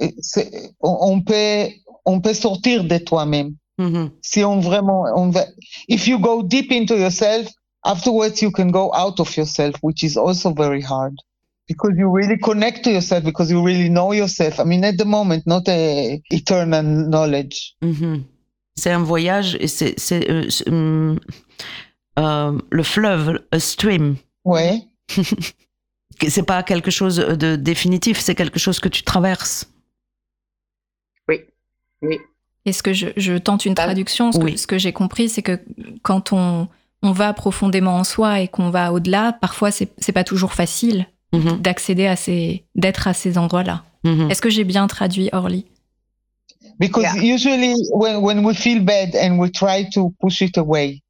[0.00, 1.66] et c'est- on, on peut,
[2.04, 3.54] on peut sortir de toi-même.
[3.78, 4.10] Mhm.
[4.22, 5.44] Si on vraiment, on va,
[5.88, 7.48] if you go deep into yourself,
[7.84, 11.14] afterwards you can go out of yourself, which is also very hard.
[11.68, 14.58] Because you really connect to yourself, because you really know yourself.
[14.60, 17.76] I mean, at the moment, not a eternal knowledge.
[17.82, 18.24] Mhm.
[18.76, 21.18] C'est un voyage et c'est c'est, euh, hum,
[22.18, 24.16] euh, le fleuve, a stream.
[24.44, 24.82] Ouais.
[26.28, 29.66] C'est pas quelque chose de définitif, c'est quelque chose que tu traverses.
[31.28, 32.18] Oui.
[32.64, 34.58] Est-ce que je, je tente une Bah, traduction Ce que, oui.
[34.58, 35.60] ce que j'ai compris, c'est que
[36.02, 36.68] quand on,
[37.02, 41.06] on va profondément en soi et qu'on va au-delà, parfois c'est c'est pas toujours facile
[41.34, 41.62] Mhm.
[41.62, 43.82] d'accéder à ces, d'être à ces endroits-là.
[44.04, 44.30] Mhm.
[44.30, 45.64] Est-ce que j'ai bien traduit Orly?
[46.78, 47.34] Because Yeah.
[47.34, 51.00] usually when, when we feel bad and we try to push it away,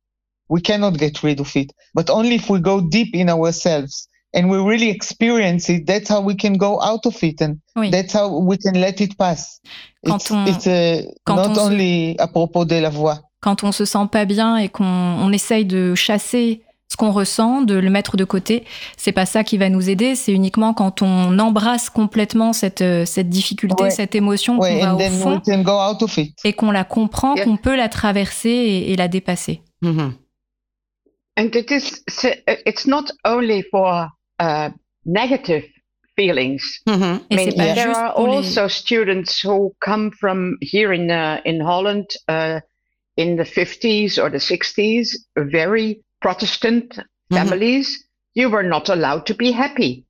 [0.48, 1.70] we cannot get rid of it.
[1.94, 6.22] But only if we go deep in ourselves and we really experience it, that's how
[6.22, 7.90] we can go out of it and Oui.
[7.90, 9.60] that's how we can let it pass.
[10.06, 13.20] Quand it's on- it's uh, quand not on se- only à propos de la voix.
[13.40, 17.62] quand on se sent pas bien et qu'on on essaye de chasser ce qu'on ressent,
[17.62, 18.64] de le mettre de côté,
[18.98, 20.14] c'est pas ça qui va nous aider.
[20.14, 23.90] C'est uniquement quand on embrasse complètement cette, euh, cette difficulté, Ouais.
[23.90, 26.34] cette émotion qu'on Ouais, va and au then fond we can go out of it.
[26.44, 27.44] et qu'on la comprend, Yeah.
[27.46, 29.62] qu'on peut la traverser et, et la dépasser.
[29.80, 30.12] Mhm.
[31.38, 32.02] And it is,
[32.66, 34.08] it's not only for
[34.38, 34.70] uh,
[35.04, 35.64] negative
[36.16, 36.80] feelings.
[36.86, 37.24] Mhm.
[37.30, 42.06] I mean, pas there are also students who come from here in uh, in Holland
[42.28, 42.60] uh,
[43.16, 47.36] in the 50s or the 60s, very Protestant Mhm.
[47.36, 48.04] families.
[48.34, 50.04] You were not allowed to be happy.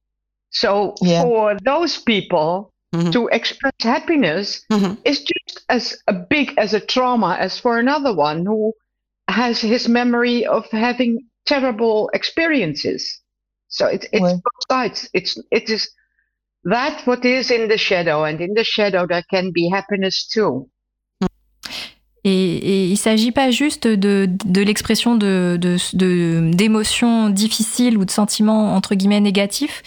[0.50, 1.22] So Yeah.
[1.22, 3.12] for those people Mhm.
[3.12, 4.98] to express happiness Mhm.
[5.04, 8.72] is just as a big as a trauma as for another one who
[9.28, 13.21] has his memory of having terrible experiences.
[13.72, 14.34] So it's it's Ouais.
[14.34, 15.08] both sides.
[15.14, 15.88] It's it is
[16.70, 20.68] that what is in the shadow, and in the shadow there can be happiness too.
[22.24, 25.58] Et, et il s'agit pas juste de, de l'expression de,
[26.54, 29.82] d'émotions difficiles ou de sentiments entre guillemets négatifs.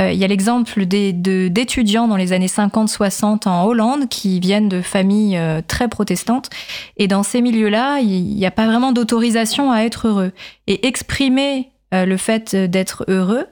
[0.00, 4.82] Euh, il y a l'exemple d'étudiants dans les années 50-60 en Hollande qui viennent de
[4.82, 6.50] familles euh, très protestantes.
[6.96, 10.32] Et dans ces milieux-là, il n'y a pas vraiment d'autorisation à être heureux.
[10.66, 13.46] Et exprimer le fait d'être heureux,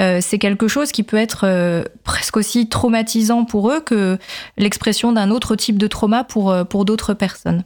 [0.00, 4.18] euh, c'est quelque chose qui peut être euh, presque aussi traumatisant pour eux que
[4.56, 7.64] l'expression d'un autre type de trauma pour, euh, pour d'autres personnes.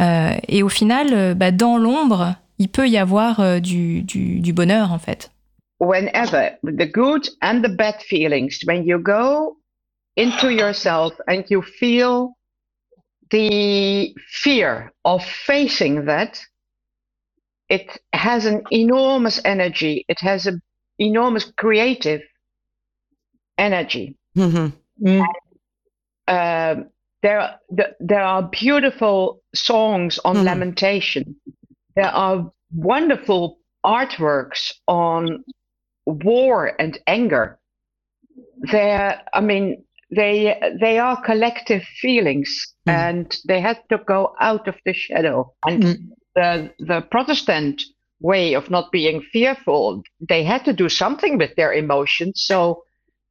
[0.00, 4.40] Euh, et au final, euh, bah, dans l'ombre, il peut y avoir euh, du, du,
[4.40, 5.30] du bonheur en fait.
[5.78, 9.58] Whenever the good and the bad feelings, when you go
[10.16, 12.30] into yourself and you feel
[13.30, 16.38] the fear of facing that,
[17.76, 20.04] it has an enormous energy.
[20.08, 20.60] It has an
[20.98, 22.20] enormous creative
[23.58, 24.16] energy.
[24.36, 24.72] Mhm.
[25.00, 25.24] Mm.
[26.28, 26.76] um,
[27.22, 30.44] there th- there are beautiful songs on Mhm.
[30.44, 31.24] lamentation.
[31.96, 35.44] There are wonderful artworks on
[36.06, 37.58] war and anger.
[38.72, 39.84] There, I mean,
[40.18, 40.36] they
[40.80, 42.50] they are collective feelings,
[42.86, 42.92] Mhm.
[43.02, 45.52] and they had to go out of the shadow.
[45.68, 45.96] And Mm.
[46.34, 47.82] The the Protestant
[48.20, 52.42] way of not being fearful, they had to do something with their emotions.
[52.46, 52.84] So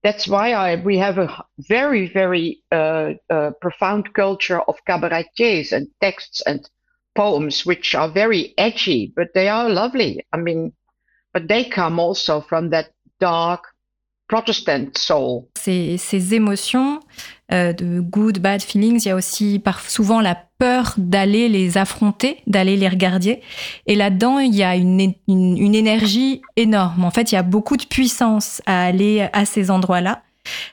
[0.04, 5.88] that's why I, we have a very, very uh, uh, profound culture of cabaretiers and
[6.02, 6.68] texts and
[7.16, 10.26] poems, which are very edgy, but they are lovely.
[10.34, 10.74] I mean,
[11.34, 13.64] but they come also from that dark
[14.28, 15.50] Protestant soul.
[15.58, 17.02] Ces, ces émotions
[17.52, 21.80] euh, de good, bad feelings, il y a aussi par, souvent la peur d'aller les
[21.80, 23.42] affronter, d'aller les regarder.
[23.88, 27.04] Et là-dedans, il y a une, une, une énergie énorme.
[27.04, 30.22] En fait, il y a beaucoup de puissance à aller à ces endroits-là.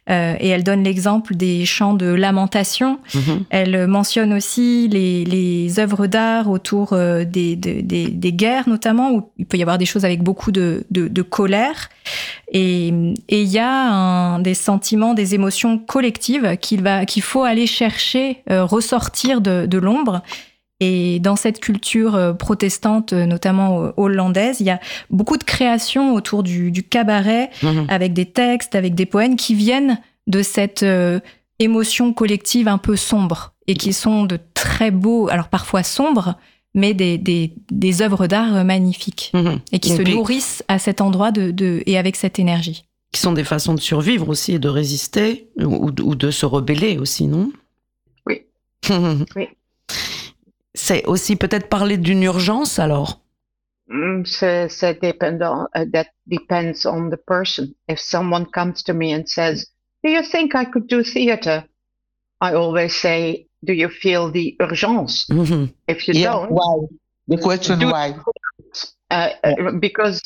[0.08, 2.98] Euh, et elle donne l'exemple des chants de lamentation.
[3.14, 3.44] Mhm.
[3.50, 9.12] Elle mentionne aussi les, les œuvres d'art autour euh, des, de- des, des guerres, notamment,
[9.12, 11.90] où il peut y avoir des choses avec beaucoup de, de, de colère.
[12.50, 12.88] Et
[13.28, 19.42] il y a un, des sentiments, des émotions collectives qu'il faut aller chercher, euh, ressortir
[19.42, 20.22] de, de l'ombre.
[20.80, 24.78] Et dans cette culture euh, protestante, euh, notamment euh, hollandaise, il y a
[25.10, 27.86] beaucoup de créations autour du, du cabaret, Mhm.
[27.88, 29.98] avec des textes, avec des poèmes qui viennent
[30.28, 31.18] de cette euh,
[31.58, 36.36] émotion collective un peu sombre et qui sont de très beaux, alors parfois sombres,
[36.74, 39.58] mais des, des, des œuvres d'art magnifiques Mhm.
[39.72, 42.84] et qui Et se puis- nourrissent à cet endroit de, de, et avec cette énergie.
[43.10, 46.98] Qui sont des façons de survivre aussi et de résister ou, ou de se rebeller
[46.98, 47.50] aussi, non?
[48.26, 48.42] Oui.
[49.34, 49.48] Oui.
[50.78, 53.20] C'est aussi peut-être parler d'une urgence alors?
[53.88, 57.74] Mm, so, so dependent, uh, that depends on the person.
[57.88, 59.66] If someone comes to me and says,
[60.04, 61.64] "Do you think I could do theater?"
[62.40, 65.70] I always say, "Do you feel the urgence?" Mhm.
[65.88, 66.86] If you Yeah, don't, why?
[67.26, 68.14] The question Do- why?
[69.10, 70.20] uh, uh, because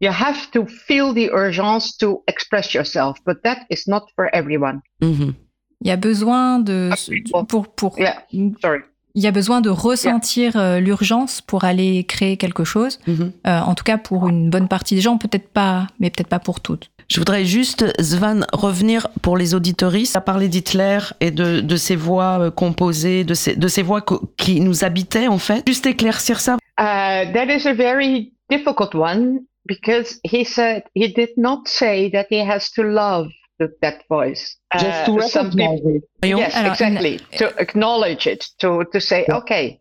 [0.00, 4.80] you have to feel the urgence to express yourself, but that is not for everyone.
[5.00, 5.34] Mhm.
[5.80, 6.90] Il y a besoin de
[7.30, 7.44] bon.
[7.44, 8.18] pour pour Yeah,
[8.60, 8.80] sorry.
[9.14, 12.98] Il y a besoin de ressentir euh, l'urgence pour aller créer quelque chose.
[13.06, 13.32] Mhm.
[13.46, 16.38] Euh, en tout cas pour une bonne partie des gens, peut-être pas, mais peut-être pas
[16.38, 16.90] pour toutes.
[17.08, 21.96] Je voudrais juste, Svan, revenir pour les auditoristes, à parler d'Hitler et de, de ses
[21.96, 25.62] voix euh, composées, de ces voix co- qui nous habitaient en fait.
[25.66, 26.56] Juste éclaircir ça.
[26.80, 32.26] Uh, that is a very difficult one because he said he did not say that
[32.30, 33.28] he has to love
[33.58, 34.56] that voice.
[34.74, 36.28] Just Uh, to some people- it.
[36.28, 37.18] Yes, exactly.
[37.38, 39.36] To acknowledge it, to, to say, Yeah.
[39.36, 39.80] okay,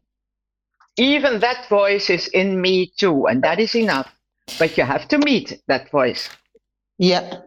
[0.97, 4.07] even that voice is in me too, and that is enough.
[4.59, 6.29] But you have to meet that voice.
[6.97, 7.37] Yeah.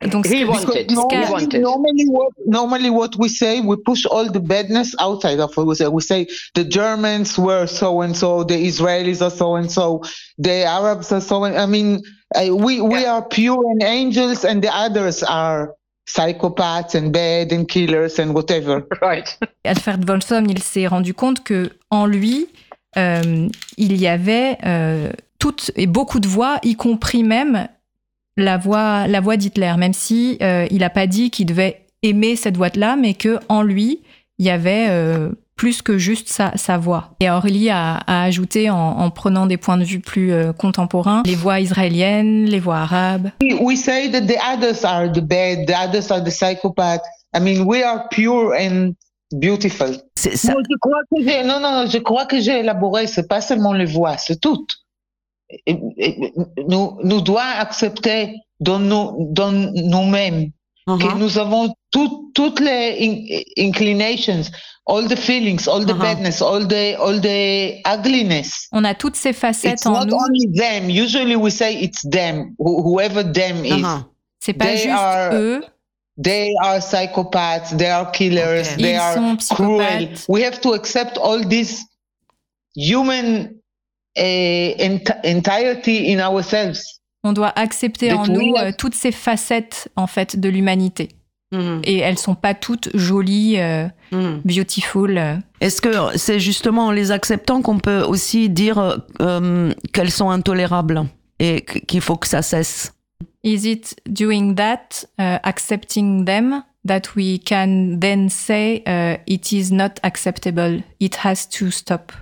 [0.00, 0.88] Donc, He ce- wanted.
[0.88, 1.60] Because He normally- wanted.
[1.62, 5.64] Normally, what normally what we say, we push all the badness outside of us.
[5.64, 9.70] We say, we say the Germans were so and so, the Israelis are so and
[9.70, 10.02] so,
[10.36, 11.44] the Arabs are so.
[11.44, 12.02] And, I mean,
[12.36, 13.14] uh, we we Yeah.
[13.16, 15.70] are pure and angels, and the others are
[16.06, 18.86] psychopaths and bad and killers and whatever.
[19.02, 19.38] Right.
[19.64, 22.46] Alfred Wolfson, il s'est rendu compte que en lui,
[22.96, 27.68] euh, il y avait euh, toutes et beaucoup de voix, y compris même
[28.36, 32.36] la voix, la voix d'Hitler, même si euh, il n'a pas dit qu'il devait aimer
[32.36, 34.02] cette voix-là, mais que en lui,
[34.38, 37.10] il y avait euh, plus que juste sa, sa voix.
[37.20, 41.22] Et Orly a, a ajouté, en, en prenant des points de vue plus euh, contemporains,
[41.24, 43.30] les voix israéliennes, les voix arabes.
[43.60, 47.02] We, say that the others are the bad, the others are the psychopaths.
[47.36, 48.94] I mean, we are pure and
[49.32, 49.96] beautiful.
[50.16, 50.52] Ça.
[50.52, 53.72] Moi, je crois que j'ai, non, non, je crois que j'ai élaboré, c'est pas seulement
[53.72, 54.66] les voix, c'est tout.
[55.66, 56.32] Et- et-
[56.68, 60.50] Nous, nous doit accepter dans nous, dans nous-mêmes
[60.86, 61.18] que Uh-huh.
[61.18, 64.50] nous avons tout- toutes les in- inclinations,
[64.86, 66.02] all the feelings, all the Uh-huh.
[66.02, 68.68] badness, all the, all the ugliness.
[68.72, 70.16] On a toutes ces facettes It's en not nous.
[70.16, 70.90] only them.
[70.90, 73.72] Usually we say it's them, who- whoever them is.
[73.82, 74.04] Uh-huh.
[74.40, 75.62] C'est pas They juste are- eux.
[76.22, 78.82] They are psychopaths, they are killers, Okay.
[78.82, 80.08] they Ils are cruel.
[80.28, 81.82] We have to accept all this
[82.76, 83.56] human
[84.16, 84.20] uh,
[84.78, 86.93] ent- entirety in ourselves.
[87.24, 91.08] On doit accepter en nous euh, toutes ces facettes en fait de l'humanité.
[91.52, 91.80] Mhm.
[91.84, 94.42] Et elles sont pas toutes jolies, euh, Mhm.
[94.44, 95.16] beautiful.
[95.18, 95.36] euh.
[95.60, 101.04] Est-ce que c'est justement en les acceptant qu'on peut aussi dire euh, qu'elles sont intolérables
[101.38, 102.92] et qu- qu'il faut que ça cesse?
[103.42, 109.72] Is it doing that, uh, accepting them, that we can then say uh, it is
[109.72, 112.12] not acceptable, it has to stop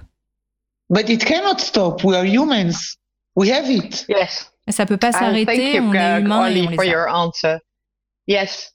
[0.90, 2.04] But it cannot stop.
[2.04, 2.96] We are humans.
[3.34, 4.04] We have it.
[4.08, 4.51] Yes.
[4.70, 6.92] Ça peut pas s'arrêter, on est humain et on for les a.
[6.92, 7.58] your answer.
[8.26, 8.72] Yes.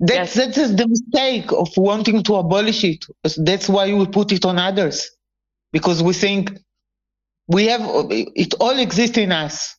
[0.00, 0.54] That's, Yes.
[0.54, 3.06] that is the mistake of wanting to abolish it.
[3.38, 5.10] That's why we put it on others.
[5.72, 6.50] Because we think
[7.48, 9.76] we have, it all exists in us.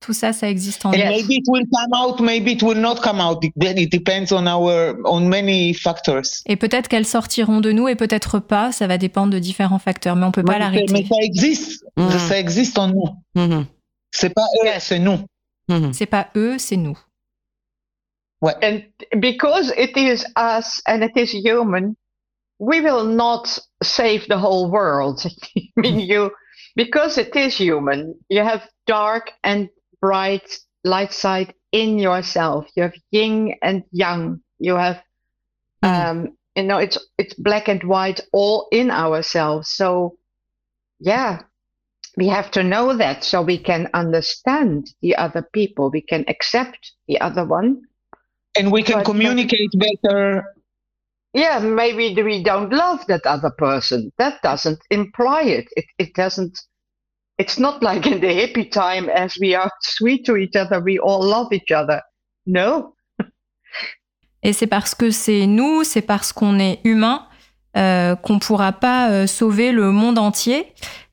[0.00, 0.98] Tout ça, ça existe en And nous.
[0.98, 1.10] Yes.
[1.22, 3.42] maybe it will come out, maybe it will not come out.
[3.44, 6.42] It, depends on our, on many factors.
[6.46, 10.14] Et peut-être qu'elles sortiront de nous et peut-être pas, ça va dépendre de différents facteurs,
[10.16, 11.06] mais on peut pas Mais, mais l'arrêter.
[11.08, 11.84] ça existe.
[11.96, 12.18] Mhm.
[12.28, 13.08] Ça existe en nous.
[13.34, 13.66] Mhm.
[14.16, 14.84] C'est pas eux, Yes.
[14.86, 15.18] c'est nous.
[15.68, 15.92] Mhm.
[15.92, 16.96] C'est pas eux, c'est nous.
[18.62, 18.82] And
[19.20, 21.96] because it is us and it is human,
[22.58, 25.20] we will not save the whole world.
[25.56, 26.30] I mean, you,
[26.76, 29.68] because it is human, you have dark and
[30.00, 32.66] bright light side in yourself.
[32.76, 34.40] You have yin and yang.
[34.58, 35.02] You have,
[35.82, 39.68] um, you know, it's, it's black and white all in ourselves.
[39.70, 40.16] So
[41.00, 41.40] yeah,
[42.16, 45.90] we have to know that so we can understand the other people.
[45.90, 47.82] We can accept the other one.
[48.58, 50.44] And we can But- but- communicate better.
[51.34, 54.10] yeah, maybe we don't love that other person.
[54.18, 55.66] That doesn't imply it.
[55.76, 56.58] It it doesn't.
[57.38, 60.98] It's not like in the hippie time, as we are sweet to each other, we
[60.98, 62.00] all love each other.
[62.46, 62.94] No.
[64.42, 67.26] Et c'est parce que c'est nous, c'est parce qu'on est humain,
[67.76, 70.72] euh, qu'on pourra pas euh, sauver le monde entier.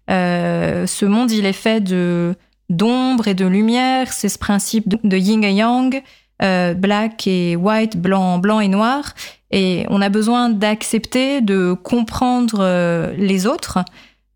[0.10, 2.36] Euh, ce monde, il est fait de
[2.70, 4.12] d'ombre et de lumière.
[4.14, 6.02] C'est ce principe de, yin et yang,
[6.42, 9.14] euh, black et white, blanc, blanc et noir.
[9.52, 13.80] Et on a besoin d'accepter, de comprendre euh, les autres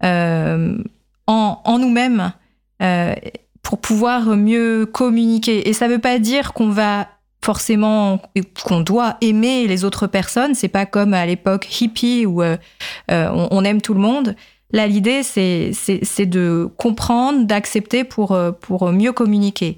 [0.03, 0.77] en,
[1.27, 2.31] en nous-mêmes
[3.63, 5.67] pour pouvoir mieux communiquer.
[5.67, 7.07] Et ça veut pas dire qu'on va
[7.43, 8.21] forcément
[8.63, 10.53] qu'on doit aimer les autres personnes.
[10.53, 12.43] C'est pas comme à l'époque hippie où
[13.09, 14.35] on aime tout le monde.
[14.71, 19.77] Là, l'idée, c'est c'est- c'est de comprendre, d'accepter pour, euh, pour mieux communiquer.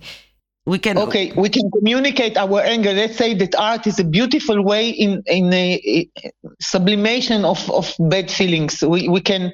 [0.66, 0.98] We can.
[0.98, 2.94] Okay, we can communicate our anger.
[2.94, 6.10] Let's say that art is a beautiful way in in a, a
[6.60, 8.82] sublimation of of bad feelings.
[8.84, 9.52] We we can,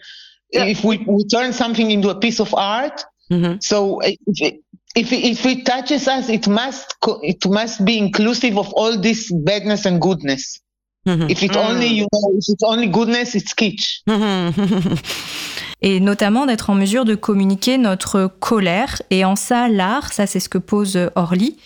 [0.54, 0.66] Yeah.
[0.70, 3.06] if we, we turn something into a piece of art.
[3.32, 3.62] Mhm.
[3.62, 4.56] So uh, if it,
[4.96, 8.98] if it, if it touches us, it must co- it must be inclusive of all
[9.00, 10.60] this badness and goodness.
[11.06, 11.30] Mhm.
[11.30, 14.02] If it only you know, if it's only goodness, it's kitsch.
[14.08, 14.52] Mhm.
[15.82, 19.02] Et notamment d'être en mesure de communiquer notre colère.
[19.12, 21.58] Et en ça, l'art, ça c'est ce que pose Orly,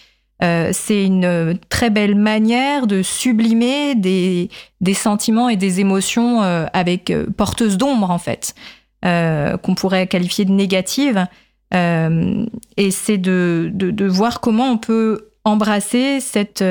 [0.41, 6.65] euh, c'est une très belle manière de sublimer des, des sentiments et des émotions euh,
[6.73, 8.53] avec euh, porteuses d'ombre en fait,
[9.03, 11.25] qu'on pourrait qualifier de négatives.
[11.71, 16.63] Et c'est de, de, de voir comment on peut embrasser cette,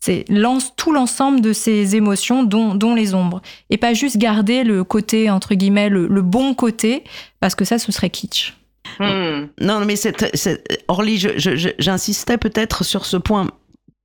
[0.00, 3.42] c'est l'ens- tout l'ensemble de ces émotions, dont, dont les ombres.
[3.68, 7.04] Et pas juste garder le côté, entre guillemets, le, le bon côté,
[7.40, 8.54] parce que ça, ce serait kitsch.
[8.98, 9.46] Hmm.
[9.60, 13.46] Non, mais c'est, c'est- Orly, je- je- je- j'insistais peut-être sur ce point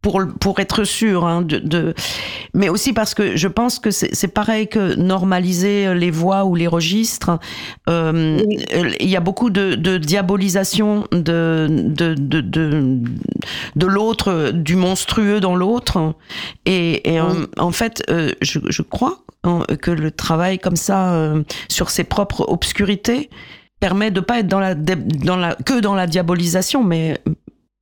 [0.06, 1.96] pour, pour être sûr, hein, de, de-
[2.54, 6.68] mais aussi parce que je pense que c'est, pareil que normaliser les voix ou les
[6.68, 7.40] registres.
[7.90, 8.40] euh,
[9.00, 13.00] Il y a beaucoup de, de diabolisation de, de, de, de,
[13.76, 16.14] de l'autre, du monstrueux dans l'autre.
[16.68, 17.46] Et, et en- Oui.
[17.58, 22.04] en, fait, euh, je, je crois hein, que le travail comme ça euh, sur ses
[22.04, 23.32] propres obscurités
[23.80, 27.18] permet de pas être dans la, dé- dans la que dans la diabolisation, mais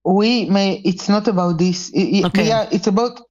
[0.05, 1.91] Oui, may it's not about this.
[1.95, 2.47] I- I- Okay.
[2.47, 3.21] Yeah, it's about.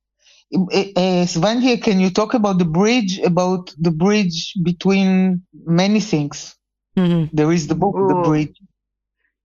[0.55, 3.19] Uh, Svanji, can you talk about the bridge?
[3.21, 6.55] About the bridge between many things.
[6.97, 7.31] Mhm.
[7.33, 8.61] There is the book, The Bridge.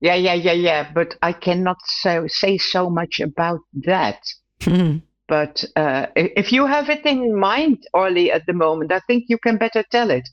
[0.01, 0.91] Yeah, yeah, yeah, yeah.
[0.93, 4.19] But I cannot so, say so much about that.
[4.59, 5.01] Mhm.
[5.27, 9.37] But uh, if you have it in mind, Orly, at the moment, I think you
[9.37, 10.27] can better tell it.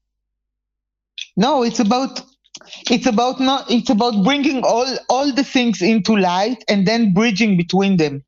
[1.37, 2.23] No, it's about.
[2.91, 3.71] It's about not.
[3.71, 8.23] It's about bringing all all the things into light and then bridging between them,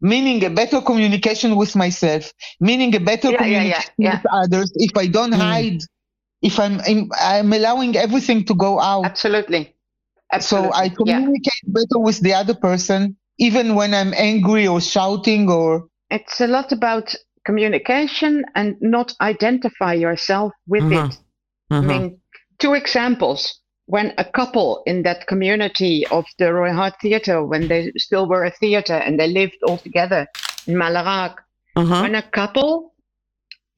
[0.00, 4.18] meaning a better communication with myself, meaning a better Yeah, yeah, yeah, communication yeah.
[4.18, 4.70] with others.
[4.76, 5.38] If I don't Mm.
[5.38, 5.80] hide,
[6.42, 9.04] if I'm I'm, I'm allowing everything to go out.
[9.04, 9.74] Absolutely.
[10.32, 10.70] absolutely.
[10.72, 10.74] So Absolutely.
[10.74, 11.20] I yeah.
[11.20, 16.46] communicate better with the other person, even when I'm angry or shouting or It's a
[16.46, 17.14] lot about
[17.46, 20.92] communication and not identify yourself with Mhm.
[20.92, 21.18] it.
[21.80, 22.20] I mean,
[22.58, 23.59] two examples.
[23.90, 28.44] When a couple in that community of the Roy Hart Theatre, when they still were
[28.44, 30.28] a theatre and they lived all together
[30.68, 31.34] in Malarac,
[31.76, 32.02] Mhm.
[32.02, 32.94] when a couple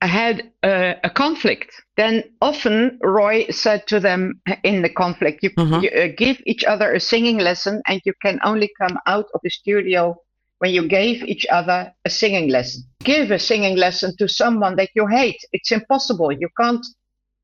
[0.02, 4.22] had uh, a conflict, then often Roy said to them
[4.62, 5.82] in the conflict, you, Mhm.
[5.82, 9.40] you uh, give each other a singing lesson and you can only come out of
[9.42, 10.14] the studio
[10.58, 12.82] when you gave each other a singing lesson.
[13.02, 15.40] Give a singing lesson to someone that you hate.
[15.52, 16.30] It's impossible.
[16.32, 16.84] You can't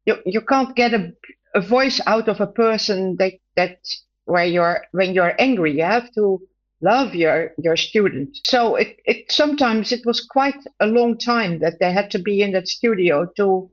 [0.08, 1.12] you, you can't get a,
[1.54, 3.78] a voice out of a person that that
[4.24, 5.76] where you're when you're angry.
[5.76, 6.40] You have to
[6.80, 8.36] love your your student.
[8.44, 12.42] So it, it sometimes it was quite a long time that they had to be
[12.42, 13.70] in that studio to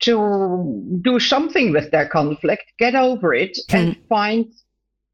[0.00, 4.46] to do something with their conflict, get over it, and find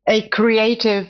[0.07, 1.09] a creative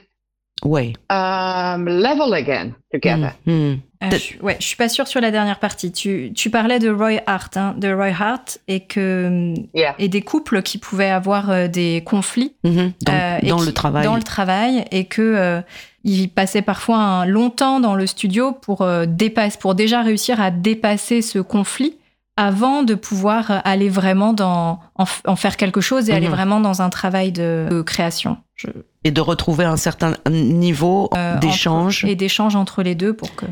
[0.64, 3.34] way um, level again together.
[3.46, 3.82] Mhm.
[4.12, 5.92] Euh, je, ouais, je suis pas sûre sur la dernière partie.
[5.92, 9.94] Tu, tu parlais de Roy Hart, hein, de Roy Hart et que Yeah.
[9.98, 12.92] et des couples qui pouvaient avoir euh, des conflits Mhm.
[13.02, 14.04] Dans, euh, et dans qui- le travail.
[14.04, 15.60] dans le travail et que euh,
[16.04, 20.40] il passait parfois un long temps dans le studio pour euh, dépasser, pour déjà réussir
[20.40, 21.96] à dépasser ce conflit
[22.36, 26.34] avant de pouvoir euh, aller vraiment dans en, faire quelque chose et aller Mhm.
[26.34, 28.66] vraiment dans un travail de, de création Je-
[29.04, 32.04] Et de retrouver un certain niveau euh, d'échange.
[32.04, 33.46] et d'échange entre les deux pour que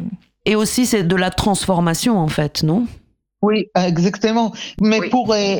[0.44, 2.86] Et aussi, c'est de la transformation, en fait, non?
[3.42, 4.52] Oui, exactement.
[4.80, 5.08] Mais Oui.
[5.10, 5.58] pour euh,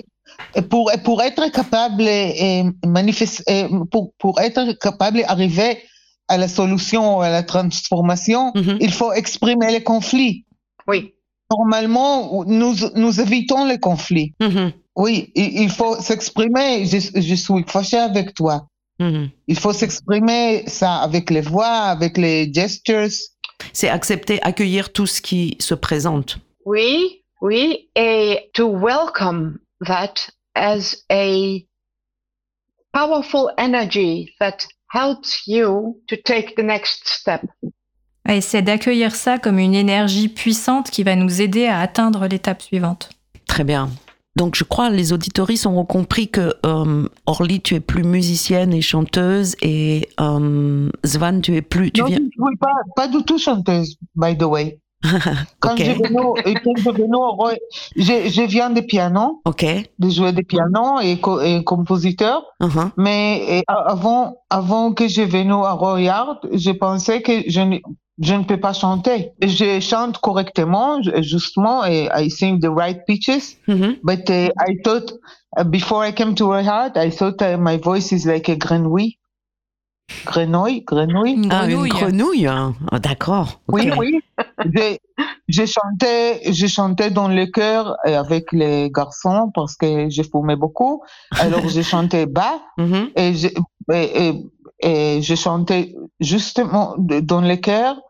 [0.70, 2.04] pour pour être capable
[2.86, 5.78] manifester pour pour être capable d'arriver
[6.28, 8.78] à la solution à la transformation, Mhm.
[8.80, 10.46] il faut exprimer les conflits.
[10.88, 11.12] Oui.
[11.50, 14.32] Normalement, nous nous évitons les conflits.
[14.40, 14.72] Mhm.
[14.96, 16.86] Oui, il, il faut s'exprimer.
[16.86, 18.66] Je, je suis fâché avec toi.
[18.98, 19.28] Mhm.
[19.48, 21.66] Il faut s'exprimer ça avec les voix,
[21.96, 23.08] avec les gestures.
[23.72, 26.38] C'est accepter, accueillir tout ce qui se présente.
[26.64, 30.14] Oui, oui, et to welcome that
[30.54, 31.58] as a
[32.92, 34.58] powerful energy that
[34.92, 37.42] helps you to take the next step.
[38.28, 42.62] et c'est d'accueillir ça comme une énergie puissante qui va nous aider à atteindre l'étape
[42.62, 43.10] suivante.
[43.46, 43.90] Très bien.
[44.36, 48.80] Donc, je crois les auditories auront compris que euh, Orly, tu es plus musicienne et
[48.80, 51.90] chanteuse, et euh, Svan, tu es plus.
[51.90, 52.18] Tu non, viens.
[52.18, 54.78] je pas, pas du tout chanteuse, by the way.
[55.60, 55.82] Quand Ok.
[55.82, 57.56] je venais, quand je, venais au Roy-
[57.96, 59.66] je, je viens de piano, Ok.
[59.98, 62.92] de jouer de piano et, co- et compositeur, Mhm.
[62.96, 67.60] mais avant, avant que je vienne à Royard, je pensais que je
[68.20, 69.32] je ne peux pas chanter.
[69.42, 73.56] Je chante correctement, justement, et I sing the right pitches.
[73.68, 73.96] Mhm.
[74.02, 75.12] But uh, I thought
[75.58, 79.18] uh, before I came to Royard, I thought uh, my voice is like a grenouille.
[80.26, 81.32] Grenouille, grenouille.
[81.34, 81.88] Une Ah, une grenouille.
[81.90, 82.46] grenouille.
[82.46, 82.74] hein.
[82.90, 83.60] Ah, D'accord.
[83.68, 83.80] Ok.
[83.80, 84.20] Oui, oui.
[84.64, 84.96] je,
[85.48, 90.56] je chantais, je chantais dans le chœur euh, avec les garçons parce que je fumais
[90.56, 91.02] beaucoup.
[91.38, 93.08] Alors je chantais bas Mhm.
[93.16, 93.48] et je,
[93.92, 94.46] et, et-
[94.82, 98.00] et je chantais justement dans le chœur.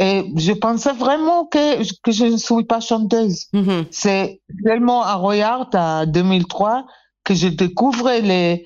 [0.00, 3.46] Et je pensais vraiment que, que je ne suis pas chanteuse.
[3.52, 3.86] Mhm.
[3.90, 6.86] C'est seulement à Royard, en 2003,
[7.24, 8.64] que je découvre les,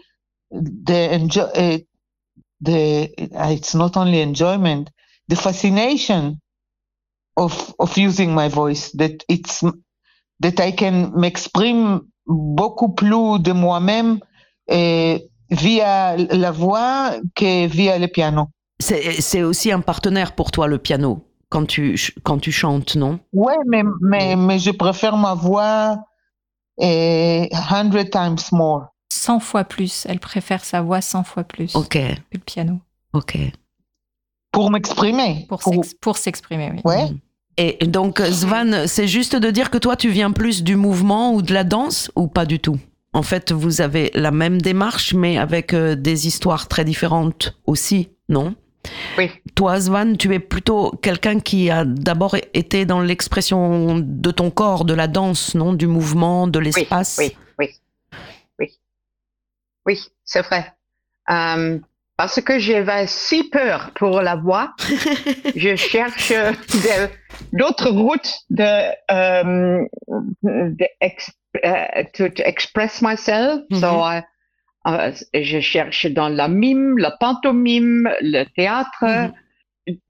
[0.50, 1.82] the
[2.62, 3.10] the,
[3.50, 4.90] it's not only enjoyment,
[5.28, 6.38] the fascination
[7.36, 9.64] of, of using my voice, that it's,
[10.40, 14.20] that I can m'exprime beaucoup plus de moi-même
[14.68, 18.48] et via la voix que via le piano.
[18.80, 23.20] C'est c'est aussi un partenaire pour toi, le piano, quand tu, quand tu chantes, non?
[23.32, 25.98] Ouais, mais, mais, mais je préfère ma voix
[26.80, 28.86] eh, 100 times more.
[29.12, 30.04] 100 fois plus.
[30.08, 31.98] Elle préfère sa voix 100 fois plus Ok, que
[32.32, 32.80] le piano
[33.12, 33.38] ok.
[34.50, 35.46] Pour m'exprimer.
[35.48, 36.72] pour Pour- s'ex- pour s'exprimer.
[36.72, 36.80] Oui.
[36.84, 37.08] Ouais.
[37.58, 41.42] Et donc, Svan, c'est juste de dire que toi, tu viens plus du mouvement ou
[41.42, 42.78] de la danse ou pas du tout?
[43.14, 48.10] En fait, vous avez la même démarche, mais avec euh, des histoires très différentes aussi,
[48.28, 48.54] non?
[49.18, 49.30] Oui.
[49.54, 54.84] Toi, Svan, tu es plutôt quelqu'un qui a d'abord été dans l'expression de ton corps,
[54.84, 55.74] de la danse, non?
[55.74, 57.16] Du mouvement, de l'espace?
[57.18, 57.68] Oui, oui,
[58.58, 58.78] oui.
[59.86, 60.72] Oui, c'est vrai.
[61.30, 61.78] Euh,
[62.16, 64.74] parce que j'avais si peur pour la voix,
[65.56, 66.32] je cherche
[67.52, 69.84] d'autres routes de, euh,
[70.42, 71.30] de ex,
[71.64, 73.60] euh, to, to express myself.
[73.72, 74.22] So, I-
[74.86, 79.04] euh, je cherche dans la mime, la pantomime, le théâtre.
[79.04, 79.32] Mhm.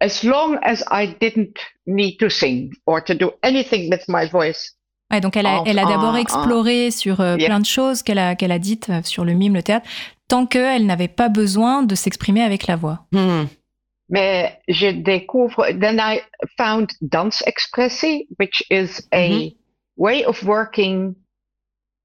[0.01, 4.77] As long as I didn't need to sing or to do anything with my voice.
[5.11, 7.49] Ouais, donc elle a, elle a d'abord exploré sur euh, Yeah.
[7.49, 9.87] plein de choses qu'elle a, qu'elle a dites euh, sur le mime, le théâtre,
[10.29, 13.07] tant qu'elle n'avait pas besoin de s'exprimer avec la voix.
[13.13, 13.45] Hmm.
[14.09, 16.21] Mais je découvre, then I
[16.59, 19.51] found Dance Expressie, which is a Mhm.
[19.97, 21.15] way of working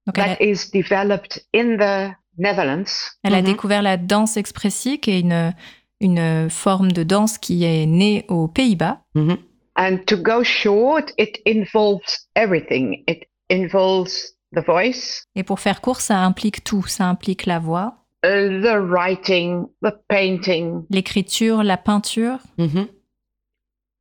[0.08, 3.12] Donc elle a, that is developed in the Netherlands.
[3.24, 3.46] elle a Mhm.
[3.46, 5.54] découvert la danse expressive, qui est une,
[6.00, 9.02] une forme de danse qui est née aux Pays-Bas.
[9.16, 9.38] Mhm.
[9.76, 13.04] And to go short, it involves everything.
[13.08, 16.84] It involves the voice, Et pour faire court, ça implique tout.
[16.88, 22.88] Ça implique la voix, uh, the writing, the painting, l'écriture, la peinture, Mhm.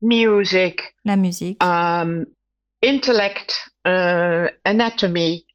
[0.02, 1.62] music, la musique.
[1.62, 2.26] um,
[2.82, 3.54] intellect,
[3.86, 5.45] uh, anatomy.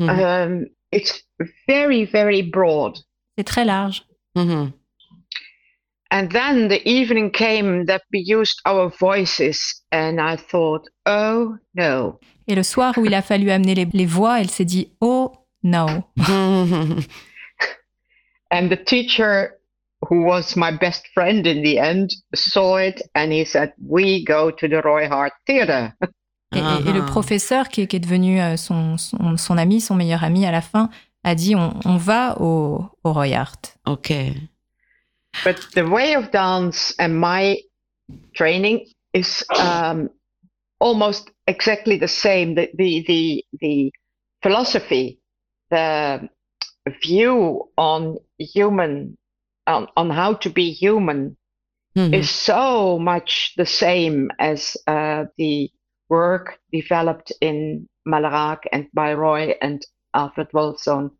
[0.00, 0.08] Mhm.
[0.08, 1.22] Um, it's
[1.66, 2.98] very, very broad.
[3.36, 4.02] C'est très large.
[4.36, 4.72] Mhm.
[6.10, 12.18] And then the evening came that we used our voices, and I thought, oh no.
[12.46, 15.32] Et le soir où il a fallu amener les, les voix, elle s'est dit Oh
[15.62, 16.04] no.
[18.50, 19.58] And the teacher,
[20.08, 24.50] who was my best friend in the end, saw it and he said, we go
[24.50, 25.92] to the Roy Hart Theatre.
[26.54, 27.06] Et, et- et le Ah.
[27.06, 30.60] professeur, qui, qui est devenu euh, son, son, son ami, son meilleur ami à la
[30.62, 30.88] fin,
[31.24, 33.34] a dit On, on va au, au Roy.
[33.86, 34.12] Ok.
[35.44, 37.58] But the way of dance and my
[38.34, 38.80] training
[39.14, 40.08] is um,
[40.80, 42.54] almost exactly the same.
[42.54, 43.92] The, the, the, the
[44.42, 45.18] philosophy,
[45.70, 46.28] the
[47.02, 49.18] view on human,
[49.66, 51.36] on, on how to be human
[51.96, 52.14] Mhm.
[52.14, 55.70] is so much the same as uh, the
[56.10, 59.78] work developed in Malarak and by Roy and
[60.14, 61.10] Alfred Wolfson.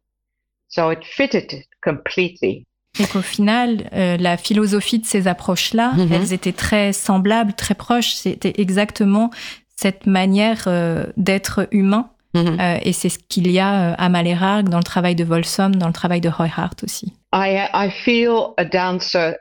[0.69, 2.65] So it fitted completely.
[3.01, 6.13] Et qu'au final, euh, la philosophie de ces approches-là, Mhm.
[6.13, 8.15] elles étaient très semblables, très proches.
[8.15, 9.31] C'était exactement
[9.77, 12.11] cette manière euh, d'être humain.
[12.35, 12.59] Mhm.
[12.61, 15.71] Euh, et c'est ce qu'il y a euh, à Malherargue dans le travail de Volsom,
[15.71, 17.13] dans le travail de Roy Hart aussi.
[17.33, 19.37] I I feel a dancer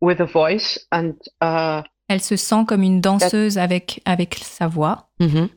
[0.00, 5.08] with a voice, and uh, Elle se sent comme une danseuse avec, avec sa voix.
[5.20, 5.48] Mhm.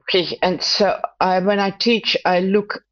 [0.00, 0.86] okay, and so
[1.20, 2.84] I, when I teach, I look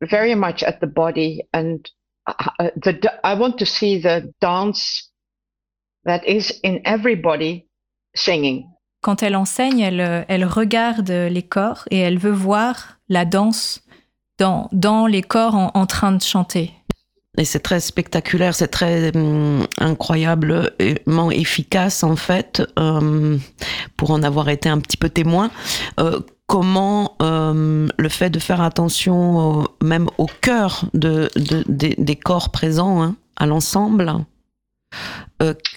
[0.00, 1.78] very much at the body, and
[2.26, 5.10] uh, the d- I want to see the dance
[6.04, 7.66] that is in everybody
[8.14, 8.64] singing.
[9.02, 13.80] Quand elle enseigne, elle, euh, elle regarde les corps et elle veut voir la danse
[14.38, 16.72] dans, dans les corps en, en train de chanter.
[17.38, 23.38] Et c'est très spectaculaire, c'est très hum, incroyablement efficace en fait, euh,
[23.96, 25.50] pour en avoir été un petit peu témoin.
[26.00, 31.94] Euh, comment euh, le fait de faire attention au- même au cœur de, de- des-
[31.96, 34.12] des corps présents, hein, à l'ensemble,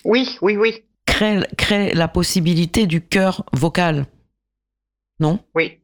[0.03, 4.05] Oui, oui, oui, crée, crée la possibilité du cœur vocal.
[5.19, 5.39] Non?
[5.53, 5.77] Oui.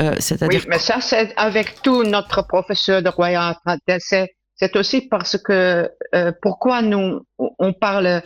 [0.00, 3.54] Euh, Oui, C'est-à-dire mais ça, c'est avec tout notre professeur de Royal
[4.00, 8.22] C'est, c'est aussi parce que euh, pourquoi nous, on parle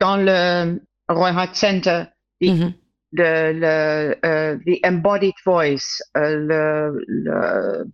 [0.00, 0.78] dans le
[1.08, 2.04] Royal Center
[2.42, 2.74] Mhm.
[3.12, 7.86] de le, euh, the embodied voice, euh, le, le,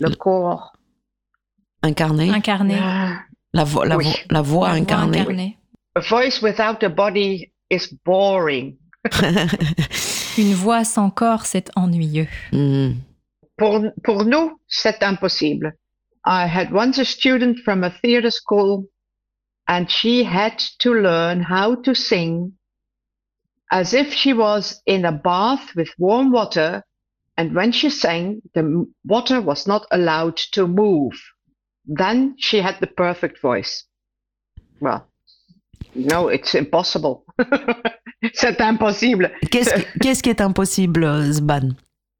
[0.00, 0.72] le corps.
[1.82, 2.78] incarné, Incarnée.
[2.82, 3.20] Ah,
[3.52, 4.06] la, vo- la, Oui.
[4.06, 5.56] vo- la voix La voix incarnée.
[5.94, 8.76] a voice without a body is boring.
[10.38, 12.26] Une voix sans corps, c'est ennuyeux.
[12.52, 12.96] Mhm.
[13.56, 15.76] Pour, pour nous, c'est impossible.
[16.24, 18.86] I had once a student from a theater school
[19.68, 22.52] and she had to learn how to sing
[23.70, 26.82] as if she was in a bath with warm water.
[27.36, 31.12] And when she sang, the water was not allowed to move.
[31.86, 33.84] then she had the perfect voice.
[34.80, 35.06] Well,
[35.94, 37.24] no, it's impossible.
[38.32, 39.30] C'est impossible.
[39.50, 41.76] Qu'est-ce qui- est impossible, Zban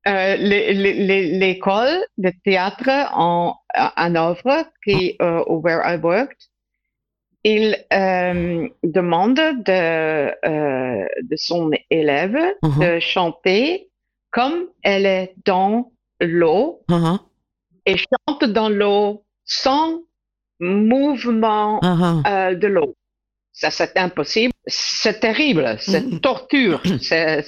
[0.07, 6.37] Euh, L'école de théâtre en Hanovre, qui, euh, where I worked,
[7.43, 12.81] il euh, demande de, euh, de son élève Mhm.
[12.81, 13.89] de chanter
[14.31, 15.91] comme elle est dans
[16.21, 17.19] l'eau Mhm,
[17.87, 20.01] et chante dans l'eau sans
[20.61, 22.23] mouvement mhm.
[22.27, 22.95] euh, de l'eau.
[23.53, 24.53] Ça, c'est impossible.
[24.67, 25.77] C'est terrible.
[25.79, 26.21] C'est Mhm.
[26.21, 26.83] torture.
[27.01, 27.43] C'est,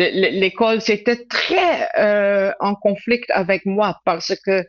[0.00, 4.64] l'école, c'était très euh, en conflit avec moi parce que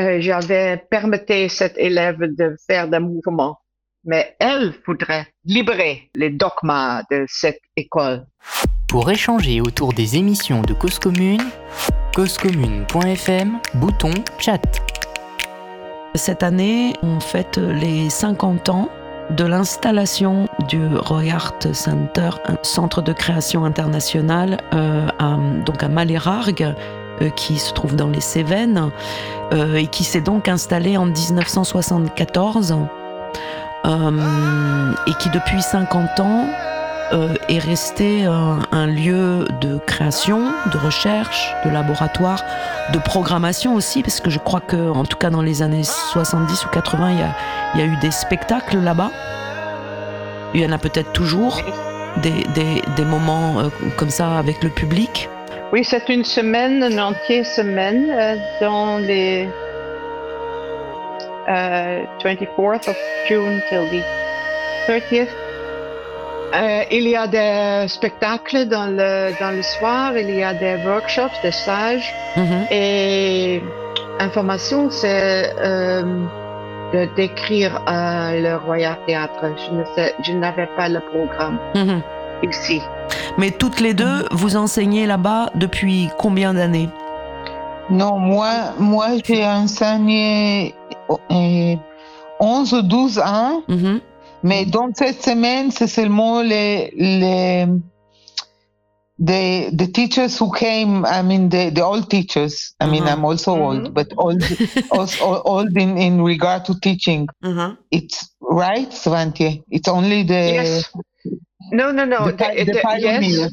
[0.00, 1.18] euh, j'avais permis
[1.48, 3.58] cet élève de faire des mouvements.
[4.06, 8.26] Mais elle voudrait libérer les dogmas de cette école.
[8.88, 11.42] Pour échanger autour des émissions de Cause Commune,
[12.14, 14.60] causecommune.fm, bouton chat.
[16.14, 18.88] Cette année, on fête les 50 ans
[19.30, 25.88] de l'installation du Roy Art Center, un centre de création international euh, à, donc à
[25.88, 26.74] Malérargues,
[27.22, 28.90] euh, qui se trouve dans les Cévennes,
[29.52, 32.74] euh, et qui s'est donc installé en 1974,
[33.86, 36.48] euh, et qui depuis 50 ans
[37.14, 42.42] euh, est resté un, un lieu de création, de recherche, de laboratoire,
[42.92, 46.66] de programmation aussi, parce que je crois que, en tout cas dans les années 70
[46.66, 47.34] ou 80, il y a,
[47.74, 49.10] il y a eu des spectacles là-bas.
[50.54, 51.60] Il y en a peut-être toujours,
[52.22, 55.28] des, des, moments euh, comme ça avec le public.
[55.72, 59.48] Oui, c'est une semaine, une entière semaine euh, dans les
[61.48, 62.96] euh, 24th of
[63.28, 64.04] June till the
[64.88, 65.43] 30th.
[66.54, 70.76] Euh, il y a des spectacles dans le, dans le soir, il y a des
[70.86, 72.66] workshops, des stages Mhm.
[72.70, 73.62] et
[74.20, 76.02] information, c'est euh,
[76.92, 79.42] de décrire euh, le Royal Théâtre.
[79.56, 82.00] Je ne sais, je n'avais pas le programme Mhm.
[82.48, 82.80] ici.
[83.36, 86.88] Mais toutes les deux, vous enseignez là-bas depuis combien d'années?
[87.90, 90.72] Non, moi, moi j'ai enseigné
[91.10, 91.74] euh,
[92.40, 94.00] 11 ou 12 ans, Mhm.
[94.44, 97.66] Mais dans cette semaine, c'est seulement les, les
[99.18, 102.74] the, the teachers who came, I mean, the, the old teachers.
[102.80, 103.12] I mean, Mhm.
[103.12, 103.62] I'm also Mhm.
[103.62, 104.42] old, but old,
[104.90, 107.26] also old in, in regard to teaching.
[107.42, 107.76] Mhm.
[107.90, 109.62] It's right, Svante.
[109.70, 110.90] It's only the, Yes.
[111.72, 112.26] No, no, no.
[112.26, 113.52] the, the- the the- pioneers, yes.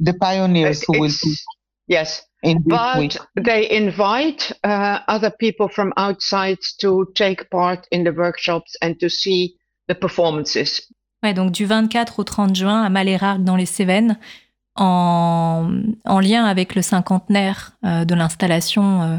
[0.00, 1.40] the pioneers who will teach
[1.86, 3.16] Yes, in but week.
[3.36, 9.08] they invite uh, other people from outside to take part in the workshops and to
[9.10, 9.54] see
[9.88, 10.88] the performances.
[11.22, 14.18] Ouais, donc du 24 au 30 juin à Malérargues dans les Cévennes,
[14.76, 15.70] en,
[16.04, 19.16] en lien avec le cinquantenaire euh, de l'installation euh,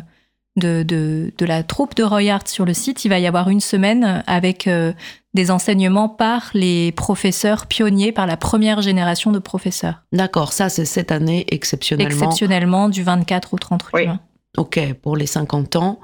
[0.57, 3.49] de, de, de la troupe de Roy Hart sur le site, il va y avoir
[3.49, 4.93] une semaine avec euh,
[5.33, 10.01] des enseignements par les professeurs pionniers, par la première génération de professeurs.
[10.13, 12.09] D'accord, ça c'est cette année exceptionnellement.
[12.13, 14.03] Exceptionnellement du 24 au 30 Oui.
[14.03, 14.19] juin.
[14.57, 15.99] Ok, pour les 50 ans.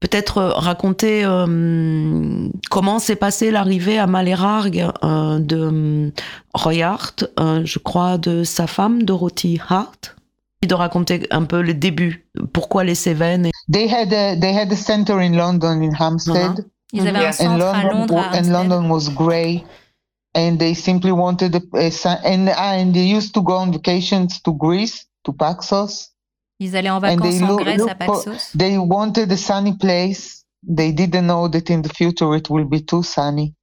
[0.00, 6.10] Peut-être euh, raconter euh, comment s'est passée l'arrivée à Malérargues euh, de euh,
[6.54, 10.14] Roy Hart, euh, je crois, de sa femme Dorothy Hart.
[10.62, 13.48] Et de raconter un peu le début, pourquoi les Cévennes.
[13.72, 16.66] They had a, they had a center in London, in Hampstead.
[16.92, 18.52] Ils avaient un and centre à London, Londres, à and Hampstead.
[18.52, 19.64] London was grey,
[20.34, 21.90] and they simply wanted a, a
[22.24, 26.08] and and they used to go on vacations to Greece to Paxos.
[26.60, 29.36] Ils allaient en And vacances they en look- Grèce look à for- They wanted a
[29.36, 30.44] sunny place.
[30.66, 33.54] They didn't know that in the future it will be too sunny.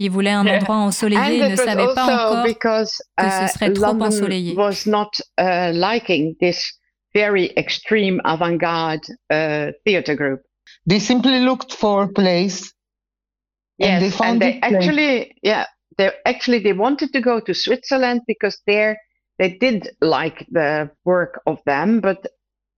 [0.00, 3.44] Ils voulaient un endroit ensoleillé, ils ne was savaient pas also encore because que ce
[3.44, 4.54] uh, serait trop London ensoleillé.
[4.56, 6.72] was not uh, liking this
[7.14, 10.40] very extreme avant-garde uh, theater group.
[10.86, 12.72] They simply looked for a place.
[13.80, 14.74] And they found and they this place.
[14.74, 15.66] actually, yeah,
[15.98, 18.96] they actually they wanted to go to Switzerland because there
[19.38, 22.26] they did like the work of them, but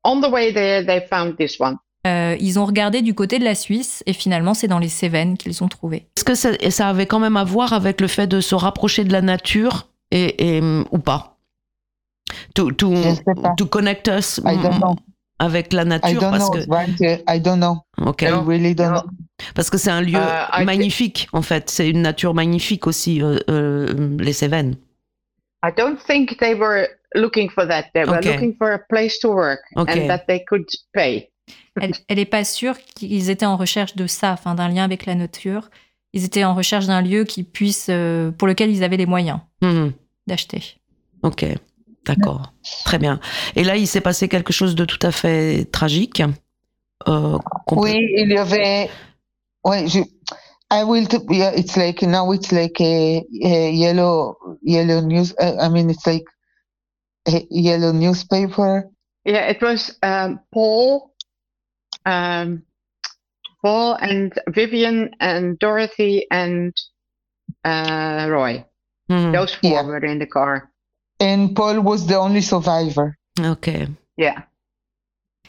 [0.04, 1.76] on the way there they found this one.
[2.06, 5.36] Euh, ils ont regardé du côté de la Suisse et finalement c'est dans les Cévennes
[5.38, 6.08] qu'ils ont trouvé.
[6.16, 9.04] Est-ce que ça, ça avait quand même à voir avec le fait de se rapprocher
[9.04, 11.36] de la nature et, et, ou pas?
[12.54, 12.92] To, to,
[13.42, 13.54] pas.
[13.56, 14.96] to connect us I don't know.
[15.38, 16.86] avec la I nature don't parce know.
[16.98, 17.22] que.
[17.32, 17.78] I don't know.
[18.04, 19.00] ok I really don't No.
[19.02, 19.10] know.
[19.54, 23.38] parce que c'est un lieu Euh, magnifique en fait c'est une nature magnifique aussi euh,
[23.50, 24.76] euh, les Cévennes
[25.64, 27.86] I don't think they were looking for that.
[27.94, 28.32] They were Okay.
[28.32, 30.04] looking for a place to work Okay.
[30.04, 31.28] and that they could pay.
[31.80, 35.06] Elle, elle est pas sûre qu'ils étaient en recherche de ça, enfin d'un lien avec
[35.06, 35.70] la nature.
[36.12, 39.40] Ils étaient en recherche d'un lieu qui puisse, euh, pour lequel ils avaient les moyens
[39.62, 39.92] Mhm.
[40.26, 40.76] d'acheter.
[41.22, 41.46] ok
[42.04, 42.52] d'accord
[42.84, 43.20] très bien
[43.54, 46.20] et là il s'est passé quelque chose de tout à fait tragique
[47.08, 47.38] euh,
[47.70, 48.90] Oui, il y avait
[49.64, 50.00] Wait, je,
[50.72, 51.06] I will.
[51.06, 55.32] T- yeah, it's like now it's like a, a yellow yellow news.
[55.38, 56.24] Uh, I mean, it's like
[57.50, 58.88] yellow newspaper?
[59.24, 61.12] Yeah, it was um, Paul,
[62.04, 62.62] um,
[63.62, 66.72] Paul and Vivian and Dorothy and
[67.64, 68.64] uh, Roy.
[69.10, 69.32] Mhm.
[69.32, 69.82] Those four Yeah.
[69.86, 70.70] were in the car.
[71.20, 73.16] And Paul was the only survivor.
[73.40, 73.68] Ok.
[74.16, 74.44] Yeah.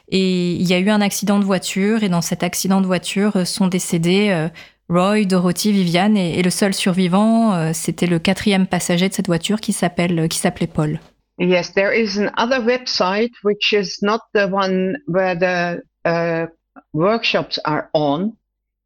[0.09, 3.37] Et il y a eu un accident de voiture, et dans cet accident de voiture
[3.37, 4.49] euh, sont décédés euh,
[4.89, 9.27] Roy, Dorothy, Viviane, et, et le seul survivant, euh, c'était le quatrième passager de cette
[9.27, 10.99] voiture qui s'appelle, qui s'appelait Paul.
[11.37, 16.47] Yes, there is another website which is not the one where the uh,
[16.93, 18.37] workshops are on.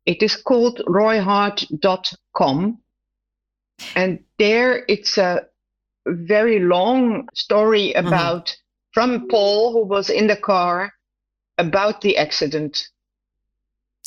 [0.05, 2.79] It is called royhart.com.
[3.95, 5.47] And there it's a
[6.07, 8.55] very long story about
[8.93, 10.93] from Paul, who was in the car,
[11.57, 12.89] about the accident.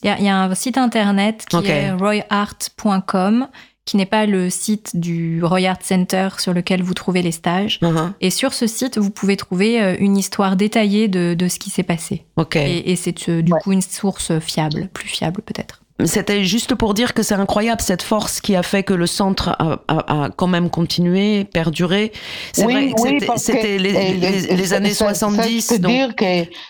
[0.02, 1.68] Il y, y a un site internet qui Ok.
[1.68, 3.48] est royart.com,
[3.84, 7.78] qui n'est pas le site du Roy Art Center sur lequel vous trouvez les stages.
[7.82, 8.12] Mhm.
[8.20, 11.70] Et sur ce site, vous pouvez trouver euh, une histoire détaillée de, de ce qui
[11.70, 12.24] s'est passé.
[12.36, 12.56] Ok.
[12.56, 13.60] Et, et c'est euh, du Ouais.
[13.60, 15.80] coup une source fiable, plus fiable peut-être.
[16.06, 19.50] C'était juste pour dire que c'est incroyable cette force qui a fait que le centre
[19.58, 22.10] a, a- a quand même continué, perduré.
[22.54, 25.60] C'est Oui, vrai, que oui, c'était- les, les- les ça- années ça- 70.
[25.60, 26.24] Ça, donc- dire que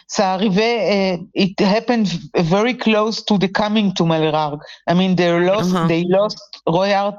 [0.09, 2.09] ça arrivait, it happened
[2.39, 4.59] very close to the coming to Malrard.
[4.91, 5.87] I mean, they lost, Uh-huh.
[5.87, 6.37] they lost
[6.67, 7.17] Royard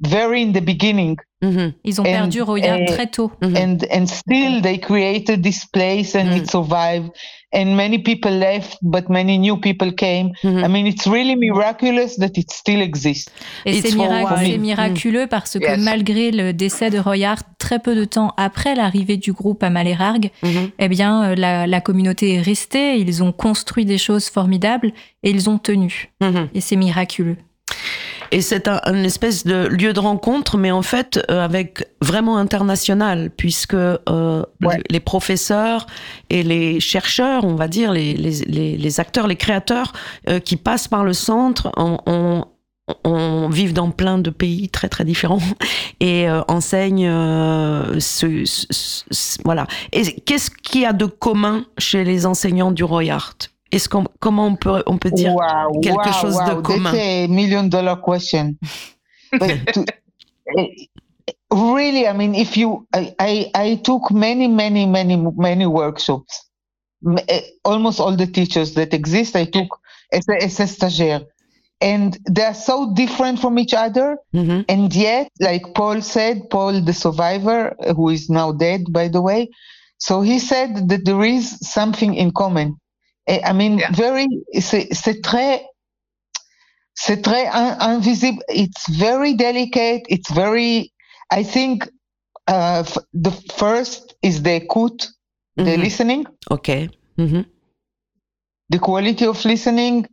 [0.00, 1.16] very in the beginning.
[1.42, 3.30] Mhm, Ils ont And- perdu Royard et- très tôt.
[3.42, 3.56] mhm.
[3.56, 6.36] and and still they created this place and Mm.
[6.36, 7.10] it survived
[7.52, 10.64] and many people left but many new people came Mhm.
[10.64, 13.30] i mean it's really miraculous that it still exists
[13.64, 14.60] Et It's c'est for mirac- Mm.
[14.60, 15.78] miraculeux parce que Yes.
[15.80, 20.30] malgré le décès de Royard, très peu de temps après l'arrivée du groupe à Malérargues,
[20.42, 20.70] Mhm.
[20.78, 25.30] eh bien, euh, la, la communauté est restée, ils ont construit des choses formidables et
[25.30, 26.10] ils ont tenu.
[26.20, 26.48] Mhm.
[26.54, 27.36] Et c'est miraculeux.
[28.30, 32.36] Et c'est un, une espèce de lieu de rencontre, mais en fait euh, avec vraiment
[32.38, 34.80] international, puisque euh, Ouais.
[34.90, 35.86] les, professeurs
[36.30, 39.92] et les chercheurs, on va dire, les, les, les, les acteurs, les créateurs
[40.28, 42.44] euh, qui passent par le centre, on, on,
[43.04, 45.40] on vivent dans plein de pays très très différents
[46.00, 48.66] et euh, enseignent euh, ce, ce-
[49.10, 49.66] ce- voilà.
[49.92, 53.34] Et qu'est-ce qu'il y a de commun chez les enseignants du Roy Art
[53.70, 56.92] Est-ce qu'on comment on peut on peut dire wow quelque wow, chose de commun.
[56.92, 58.56] that's a million dollar question
[59.32, 59.84] to,
[60.56, 60.86] eh,
[61.50, 66.48] really i mean if you I, I i took many many many many workshops
[67.28, 69.68] eh, almost all the teachers that exist i took
[70.12, 71.26] as a, as a stagiaire
[71.80, 74.64] and they're so different from each other Mhm.
[74.68, 79.48] And yet, like Paul said, Paul, the survivor, who is now dead, by the way,
[79.98, 82.76] so he said that there is something in common.
[83.28, 83.90] I mean, Yeah.
[83.92, 84.26] very,
[84.60, 85.62] c'est c'est très,
[86.94, 88.42] c'est très in- invisible.
[88.48, 90.02] It's very delicate.
[90.08, 90.92] It's very,
[91.30, 91.84] I think,
[92.48, 95.08] uh, f- the first is the écoute,
[95.56, 95.80] the Mhm.
[95.82, 96.68] listening, Ok.
[97.18, 97.44] Mhm.
[98.70, 100.06] the quality of listening.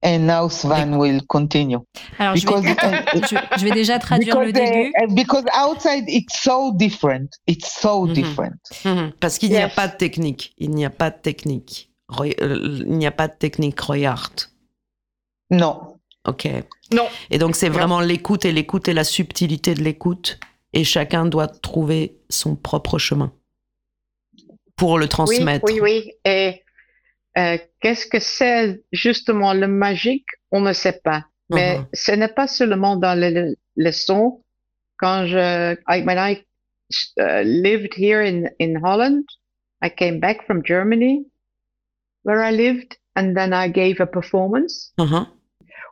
[0.00, 1.80] And now Svan will continue.
[2.20, 4.92] Alors, je vais, Because, uh, je, je vais déjà traduire le début.
[5.02, 7.30] uh, because outside it's so different.
[7.48, 8.12] It's so Mhm.
[8.14, 8.60] different.
[8.84, 9.12] Mhm.
[9.18, 9.74] Parce qu'il n'y a Yes.
[9.74, 10.52] pas de technique.
[10.56, 11.87] Il n'y a pas de technique.
[12.08, 14.32] Roy- euh, il n'y a pas de technique Roy Art.
[15.50, 15.98] No.
[16.26, 16.46] Ok.
[16.92, 17.06] Non.
[17.30, 17.74] Et donc c'est Non.
[17.74, 20.38] vraiment l'écoute et l'écoute et la subtilité de l'écoute.
[20.72, 23.32] Et chacun doit trouver son propre chemin
[24.76, 25.64] pour le Oui, transmettre.
[25.66, 26.12] oui, oui.
[26.24, 26.62] Et
[27.38, 30.26] euh, qu'est-ce que c'est justement le magique?
[30.50, 31.24] On ne sait pas.
[31.50, 31.86] Mais Mhm.
[31.94, 34.42] ce n'est pas seulement dans les le- leçons.
[34.98, 36.44] Quand je, I, when I
[37.18, 39.24] uh, lived here in, in Holland,
[39.82, 41.24] I came back from Germany,
[42.28, 44.92] where I lived, and then I gave a performance.
[44.98, 45.26] Mhm.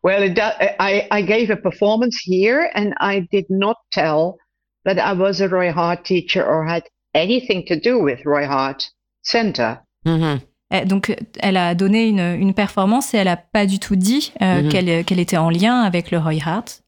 [0.03, 4.37] Well, it, do- I, I gave a performance here, and I did not tell
[4.85, 6.83] that I was a Roy Hart teacher or had
[7.15, 8.85] anything to do with Roy Hart
[9.23, 9.81] Center.
[10.05, 10.41] Mhm.
[10.71, 14.33] Eh, Donc, elle a donné une, une performance et elle a pas du tout dit
[14.43, 14.69] euh, Mhm.
[14.69, 16.83] qu'elle qu'elle était en lien avec le Roy Hart.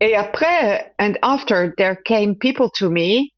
[0.00, 3.28] Et après, and after, there came people to me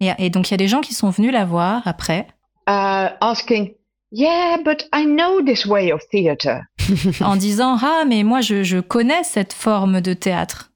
[0.00, 2.26] Et, et donc, il y a des gens qui sont venus la voir après
[2.68, 3.74] uh, asking,
[4.10, 6.62] "Yeah, but I know this way of theater.
[7.20, 10.70] en disant Ah, mais moi, je, je connais cette forme de théâtre.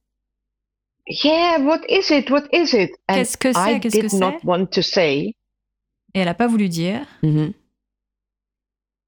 [1.08, 2.30] Yeah, what is it?
[2.30, 3.80] What is it?" Qu'est-ce que c'est?
[3.80, 4.44] Qu'est-ce que c'est?
[4.44, 5.34] want to say
[6.14, 7.06] Et elle a pas voulu dire.
[7.22, 7.52] Mhm.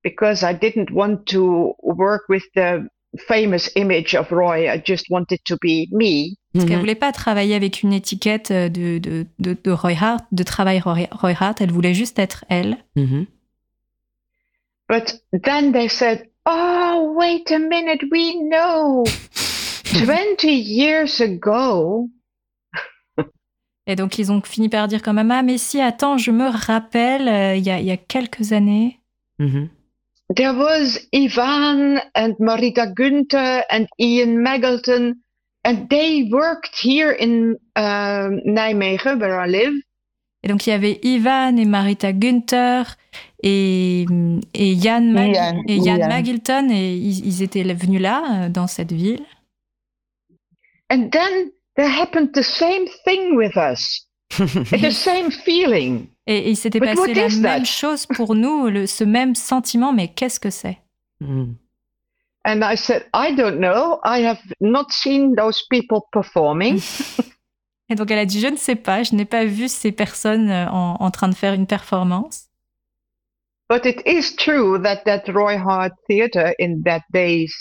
[0.02, 2.86] because I didn't want to work with the
[3.26, 4.68] famous image of Roy.
[4.68, 6.34] I just wanted to be me.
[6.52, 6.80] Parce qu'elle Mhm.
[6.80, 10.80] voulait pas travailler avec une étiquette euh, de, de, de, de Roy Hart, de travail
[10.80, 11.60] Roy, Roy Hart.
[11.62, 12.76] Elle voulait juste être elle.
[12.96, 13.26] Mhm.
[14.88, 19.04] But then they said, Oh, wait a minute, we know.
[19.84, 22.08] 20 years ago,
[23.86, 26.48] Et donc, ils ont fini par dire quand même Ah, mais si, attends, je me
[26.48, 28.98] rappelle, euh, il y, a, il y a quelques années.
[29.38, 29.68] Mhm.
[30.36, 35.14] there was Ivan and Marita Günther and Ian Maggleton,
[35.64, 39.74] and they worked here in um, Nijmegen, where I live.
[40.42, 42.84] Et donc, il y avait Ivan et Marita Günther
[43.42, 44.04] et,
[44.54, 46.08] et Yann, Mag- Ian, et Yann Ian.
[46.08, 49.24] Magilton, et ils, ils étaient venus là, euh, dans cette ville.
[50.90, 54.06] And then there happened the same thing with us,
[54.38, 56.06] the same feeling.
[56.26, 57.64] Et, et il s'était passé la même that?
[57.64, 60.78] chose pour nous, le, ce même sentiment, mais qu'est-ce que c'est?
[61.20, 61.56] Mhm.
[62.46, 64.00] And I said, I don't know.
[64.04, 66.78] I have not seen those people performing.
[67.88, 70.50] Et donc, elle a dit Je ne sais pas, je n'ai pas vu ces personnes
[70.50, 72.43] euh, en, en train de faire une performance.
[73.68, 77.54] But it is true that that Roy Hart Theatre in that days,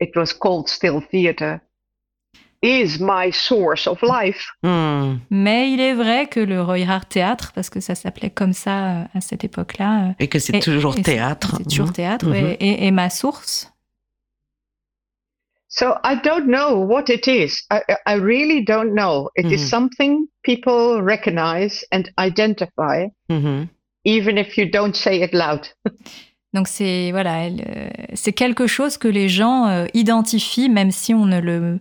[0.00, 1.60] it was called still theatre,
[2.62, 4.46] is my source of life.
[4.62, 5.20] Mhm.
[5.30, 9.02] Mais il est vrai que le Roy Hart Théâtre, parce que ça s'appelait comme ça
[9.02, 11.54] euh, à cette époque-là, euh, Et que c'est Et- toujours et théâtre.
[11.58, 11.92] c'est toujours Mhm.
[11.92, 12.34] théâtre, Mhm.
[12.34, 13.70] et, et- et ma source.
[15.68, 17.62] So I don't know what it is.
[17.70, 19.28] I, I- I really don't know.
[19.36, 19.68] It is Mhm.
[19.68, 23.68] something people recognize and identify, Mhm.
[24.04, 25.66] Even if you don't say it loud.
[26.52, 31.26] Donc c'est voilà, euh, c'est quelque chose que les gens euh, identifient, même si on
[31.26, 31.78] ne le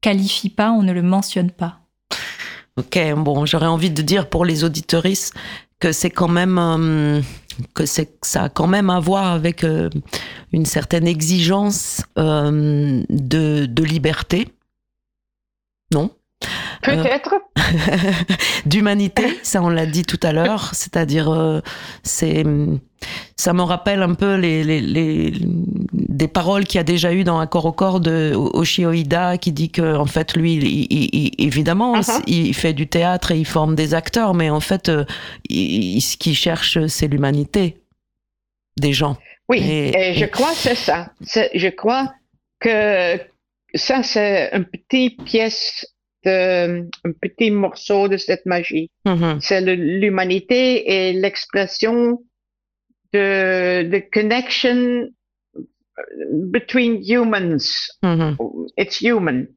[0.00, 1.80] qualifie pas, on ne le mentionne pas.
[2.76, 5.34] Ok, bon, j'aurais envie de dire pour les auditoristes
[5.78, 7.20] que c'est quand même euh,
[7.74, 9.90] que c'est ça a quand même à voir avec euh,
[10.52, 14.48] une certaine exigence euh, de, de liberté,
[15.92, 16.10] non?
[16.84, 17.34] Peut-être.
[18.66, 21.60] D'humanité, ça on l'a dit tout à l'heure, c'est-à-dire euh,
[22.02, 22.44] c'est
[23.36, 25.32] ça me rappelle un peu les, les, les
[25.92, 29.52] des paroles qu'il y a déjà eu dans Accord au corps de Oshio Ida qui
[29.52, 32.22] dit que en fait lui il, il- il- évidemment Uh-huh.
[32.26, 35.04] il fait du théâtre et il forme des acteurs mais en fait euh,
[35.50, 37.76] ce qu'il cherche c'est l'humanité
[38.78, 39.16] des gens.
[39.48, 41.10] Oui, Et- et, je crois que c'est ça.
[41.54, 42.12] Je crois
[42.60, 43.18] que
[43.74, 45.84] ça, c'est une petite pièce,
[46.24, 48.90] de, un petit morceau de cette magie.
[49.04, 49.38] Mhm.
[49.40, 52.22] C'est l'humanité et l'expression
[53.12, 55.08] de, de connection
[56.50, 57.88] between humans.
[58.02, 58.36] Mhm.
[58.76, 59.48] It's human.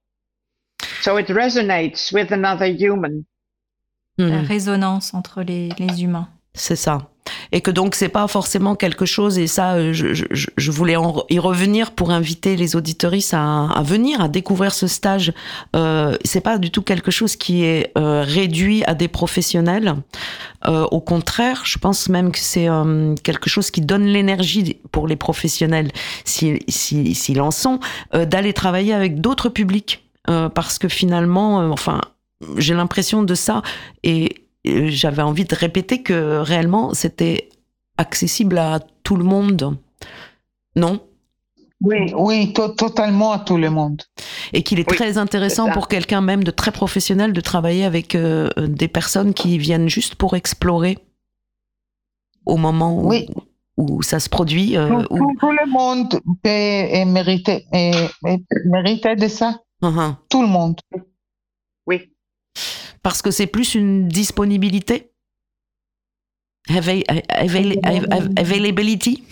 [1.02, 3.24] So it resonates with another human.
[4.18, 4.46] La Mhm.
[4.48, 6.30] résonance entre les, les humains.
[6.54, 7.10] C'est ça.
[7.52, 10.96] Et que donc c'est pas forcément quelque chose, et ça, euh, je, voulais
[11.30, 15.34] y revenir pour inviter les auditoristes à, venir, à découvrir ce stage.
[15.76, 19.96] Euh, c'est pas du tout quelque chose qui est euh, réduit à des professionnels.
[20.68, 22.68] Euh, au contraire, je pense même que c'est
[23.24, 25.92] quelque chose qui donne l'énergie pour les professionnels,
[26.26, 27.80] s'ils si, s'ils en sont,
[28.14, 30.04] d'aller travailler avec d'autres publics.
[30.26, 32.02] Parce que finalement, enfin,
[32.58, 33.62] j'ai l'impression de ça,
[34.04, 34.47] et
[34.90, 37.50] j'avais envie de répéter que réellement c'était
[37.98, 39.78] accessible à tout le monde,
[40.76, 41.00] non?
[41.82, 44.02] Oui, oui, to- totalement à tout le monde.
[44.54, 48.16] Et qu'il est Oui, très intéressant pour quelqu'un même de très professionnel de travailler avec
[48.16, 50.98] euh, des personnes qui viennent juste pour explorer
[52.48, 53.28] au moment où, Oui.
[53.78, 54.76] où ça se produit.
[54.76, 57.66] euh, Tout, où- tout- tout le monde peut mériter,
[58.66, 59.60] mériter de ça.
[59.84, 60.16] Mhm.
[60.30, 60.80] Tout le monde.
[61.86, 62.12] Oui.
[63.08, 65.14] Parce que c'est plus une disponibilité?
[66.68, 69.24] Avail- avail- avail- Availability?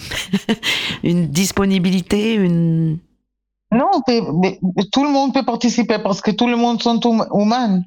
[1.03, 2.99] Une disponibilité, une...
[3.73, 4.21] Non, mais-
[4.93, 7.83] tout le monde peut participer parce que tout le monde sont hum- humains,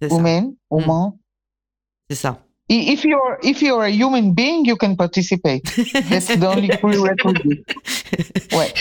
[0.00, 0.16] c'est ça.
[0.16, 1.12] humains, humains.
[2.08, 2.38] C'est ça.
[2.68, 5.64] If you're if you're a human being, you can participate.
[6.08, 7.64] That's the only prerequisite.
[8.52, 8.72] Ouais.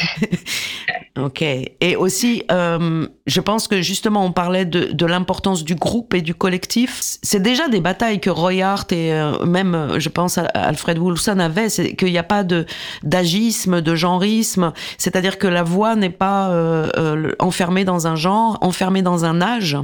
[1.19, 1.41] Ok.
[1.41, 6.21] Et aussi, euh, je pense que justement, on parlait de, de l'importance du groupe et
[6.21, 7.17] du collectif.
[7.21, 10.97] C'est déjà des batailles que Roy Hart et euh, même, euh, je pense, à Alfred
[10.97, 12.65] Woolson avaient, c'est qu'il n'y a pas de
[13.03, 14.71] d'agisme, de genrisme.
[14.97, 19.77] C'est-à-dire que la voix n'est pas euh, enfermée dans un genre, enfermée dans un âge.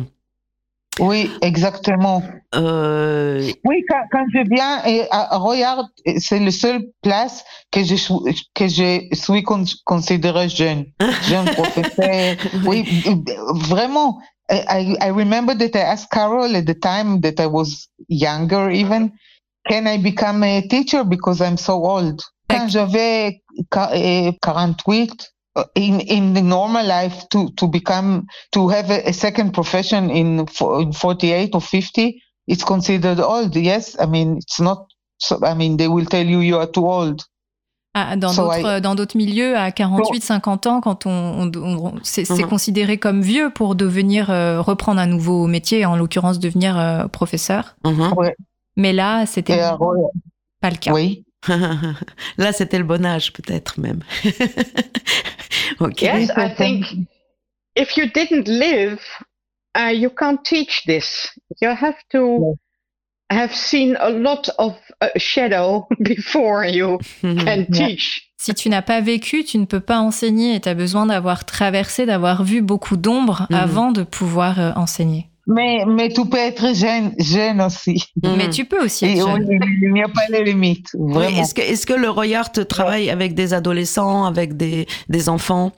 [0.99, 2.23] Oui, exactement.
[2.55, 5.85] Euh, Oui, quand, quand je viens et à Royard,
[6.17, 8.15] c'est la seule place que je suis,
[8.55, 10.85] que je suis con- considérée jeune,
[11.27, 12.35] jeune professeur.
[12.65, 13.03] oui,
[13.53, 14.17] vraiment.
[14.49, 19.11] I, I remember that I asked Carol at the time that I was younger even,
[19.69, 22.21] can I become a teacher because I'm so old?
[22.49, 25.15] Quand j'avais qua- eh, 48, uh,
[25.75, 30.45] in, in the normal life to, to become, to have a, a second profession in,
[30.79, 33.55] in 48 or 50, it's considered old.
[33.55, 34.85] Yes, I mean it's not.
[35.19, 37.21] So, I mean they will tell you you are too old.
[37.95, 41.95] Ah, dans So d'autres dans d'autres milieux, à 48, 50 ans, quand on, on- on-
[42.03, 42.49] c'est c'est Mhm.
[42.49, 47.75] considéré comme vieux pour devenir euh, reprendre un nouveau métier, en l'occurrence devenir euh, professeur.
[47.83, 48.13] Mhm.
[48.75, 49.75] Mais là, c'était euh,
[50.61, 50.93] pas le cas.
[50.93, 51.23] oui.
[52.37, 54.01] Là, c'était le bon âge, peut-être même.
[55.99, 56.85] Yes, I think
[57.75, 58.99] if you didn't live,
[59.77, 61.29] uh, you can't teach this.
[61.61, 62.55] You have to
[63.29, 68.23] have seen a lot of uh, shadow before you can teach.
[68.39, 71.45] Si tu n'as pas vécu, tu ne peux pas enseigner et tu as besoin d'avoir
[71.45, 73.55] traversé, d'avoir vu beaucoup d'ombres Mhm.
[73.57, 75.27] avant de pouvoir euh, enseigner.
[75.49, 78.03] Mais, mais tu peux être jeune, jeune aussi.
[78.21, 78.35] Mhm.
[78.35, 79.47] Mais tu peux aussi être jeune.
[79.81, 81.41] il n'y a pas de limite, vraiment.
[81.41, 85.71] Est-ce que, est-ce que le Royart travaille avec des adolescents, avec des, des enfants,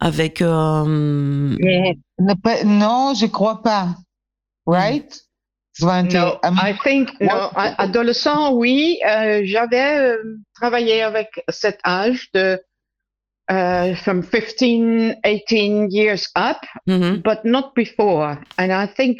[0.00, 0.40] avec...
[0.40, 3.88] euh, ne non, je crois pas.
[4.66, 5.20] Right?
[5.82, 7.50] No, I mean, I think no.
[7.54, 12.60] Adolescent, oui, euh, j'avais euh, travaillé avec cet âge de
[13.50, 17.22] uh, from 15, 18 years up, mhm.
[17.22, 18.38] but not before.
[18.56, 19.18] And I think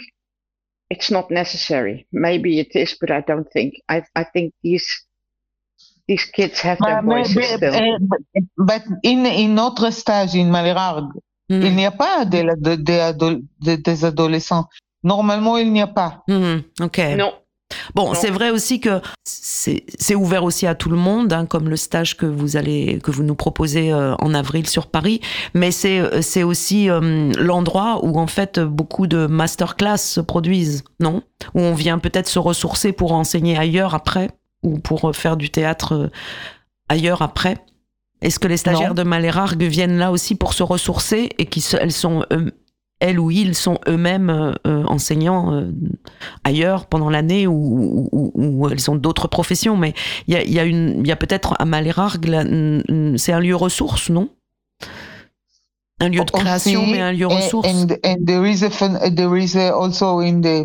[0.88, 2.06] it's not necessary.
[2.12, 3.74] Maybe it is, but I don't think.
[3.88, 4.86] I I think these
[6.08, 7.74] these kids have their but, voices but, still.
[7.74, 11.12] eh, but- but in, in notre stage, in Malherbe,
[11.50, 11.62] Mhm.
[11.66, 12.76] il n'y a pas de, la- de-
[13.12, 14.66] de de- des adolescents.
[15.02, 16.22] Normalement, il n'y a pas.
[16.28, 16.62] Mhm.
[16.82, 16.98] Ok.
[17.16, 17.32] non.
[17.94, 21.76] Bon, c'est vrai aussi que c'est ouvert aussi à tout le monde, hein, comme le
[21.76, 25.20] stage que vous allez que vous nous proposez euh, en avril sur Paris.
[25.54, 30.84] Mais c'est euh, c'est aussi euh, l'endroit où en fait beaucoup de masterclass se produisent,
[30.98, 31.22] non?
[31.54, 34.30] Où on vient peut-être se ressourcer pour enseigner ailleurs après
[34.62, 36.10] ou pour faire du théâtre
[36.88, 37.58] ailleurs après.
[38.20, 39.02] Est-ce que les stagiaires Non.
[39.02, 42.26] de Malérargue viennent là aussi pour se ressourcer et qu'elles sont
[43.00, 45.64] elles ou ils sont eux-mêmes euh, enseignants
[46.44, 49.94] ailleurs pendant l'année ou, ou- ou- elles ont d'autres professions, mais
[50.26, 53.18] il y a, y a, une- il y a peut-être à Malérargue, là, n- n-
[53.18, 54.28] c'est un lieu ressource, non?
[56.00, 57.66] Un lieu de création, Aussi, mais un lieu ressource.
[57.68, 60.64] And, and there is a fun, there is a also in the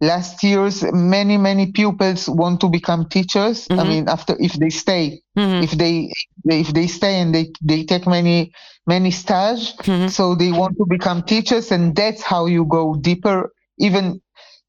[0.00, 3.66] last years, many, many pupils want to become teachers.
[3.70, 3.88] I Mhm.
[3.88, 6.08] mean, after, if they stay, Mhm, if they,
[6.48, 8.52] if they stay and they, they take many,
[8.86, 10.08] many stage, mhm.
[10.08, 13.50] so they want to become teachers and that's how you go deeper
[13.80, 14.20] even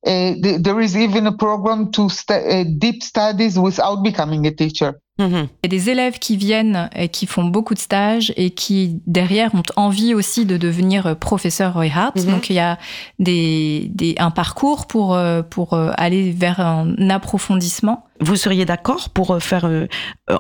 [0.05, 4.51] uh, th- there is even a program to stu- uh, deep studies without becoming a
[4.51, 5.47] teacher Mhm.
[5.63, 8.99] Il y a des élèves qui viennent et qui font beaucoup de stages et qui,
[9.05, 12.15] derrière, ont envie aussi de devenir euh, professeur Roy Hart.
[12.15, 12.31] Mhm.
[12.31, 12.77] Donc, il y a
[13.19, 18.05] des, des- un parcours pour, euh, pour euh, aller vers un approfondissement.
[18.21, 19.87] Vous seriez d'accord pour faire euh,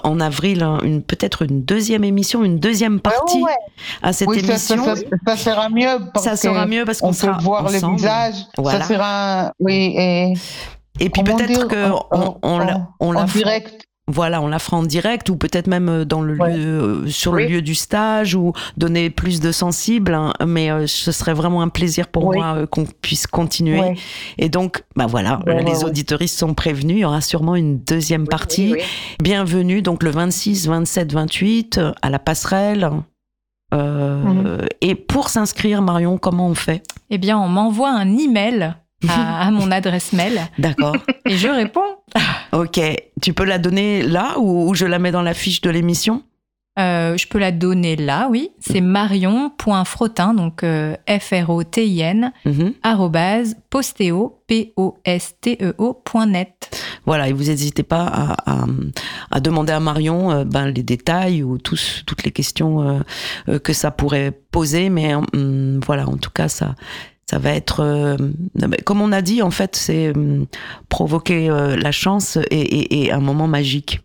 [0.03, 3.51] en avril une peut-être une deuxième émission, une deuxième partie ouais.
[4.01, 4.95] à cette oui ça, ça, émission?
[4.95, 7.91] ça, ça sera mieux parce Ça sera mieux parce on qu'on peut sera voir ensemble.
[7.93, 8.81] les visages Voilà.
[8.81, 10.33] ça sera oui et
[10.99, 14.41] Et puis comment peut-être que en- on, on, la- on la en fera- direct Voilà,
[14.41, 16.57] on la fera en direct ou peut-être même euh, dans le Ouais.
[16.57, 20.13] lieu, euh, sur le lieu du stage ou donner plus de sensibles.
[20.15, 22.37] hein, mais euh, ce serait vraiment un plaisir pour Oui.
[22.37, 23.79] moi euh, qu'on puisse continuer.
[23.79, 23.95] Ouais.
[24.39, 25.83] Et donc, bah voilà, Ouais, les ouais, ouais.
[25.85, 26.97] auditoristes sont prévenus.
[26.97, 28.71] Il y aura sûrement une deuxième partie.
[28.73, 28.83] Oui, oui.
[29.21, 32.89] Bienvenue donc le 26, 27, 28 euh, à la passerelle.
[33.73, 34.65] Euh, Mhm.
[34.81, 36.81] Et pour s'inscrire, Marion, comment on fait?
[37.11, 38.73] Eh bien, on m'envoie un email
[39.07, 40.95] à, à mon adresse mail D'accord.
[41.25, 41.79] et je réponds.
[42.51, 42.79] ok.
[43.21, 46.23] Tu peux la donner là ou, ou je la mets dans la fiche de l'émission?
[46.77, 48.51] Euh, je peux la donner là, oui.
[48.59, 52.31] C'est marion.frottin, donc euh, F-R-O-T-I-N,
[52.83, 56.69] arrobase posteo, P-O-S-T-E-O, point net.
[57.05, 58.65] Voilà, et vous n'hésitez pas à, à-
[59.31, 63.01] à demander à Marion euh, ben, les détails ou tous, toutes les questions
[63.49, 64.89] euh, que ça pourrait poser.
[64.89, 66.75] Mais hum, voilà, en tout cas, ça,
[67.29, 68.17] ça va être, euh,
[68.85, 70.47] comme on a dit, en fait, c'est hum,
[70.89, 74.01] provoquer euh, la chance et, et- et un moment magique.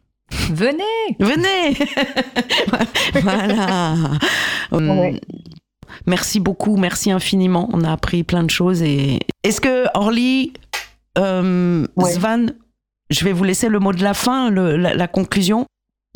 [0.51, 0.83] Venez
[1.21, 1.75] Venez
[3.23, 3.95] Voilà.
[4.73, 5.21] Hum, Ouais.
[6.07, 7.71] Merci beaucoup, merci infiniment.
[7.73, 8.83] On a appris plein de choses.
[8.83, 10.53] Et est-ce que Orly,
[11.17, 12.13] euh, Ouais.
[12.13, 12.47] Svan,
[13.11, 15.65] je vais vous laisser le mot de la fin, le- la, la conclusion.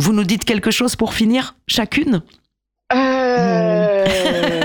[0.00, 2.22] Vous nous dites quelque chose pour finir, chacune?
[2.92, 2.96] Uh,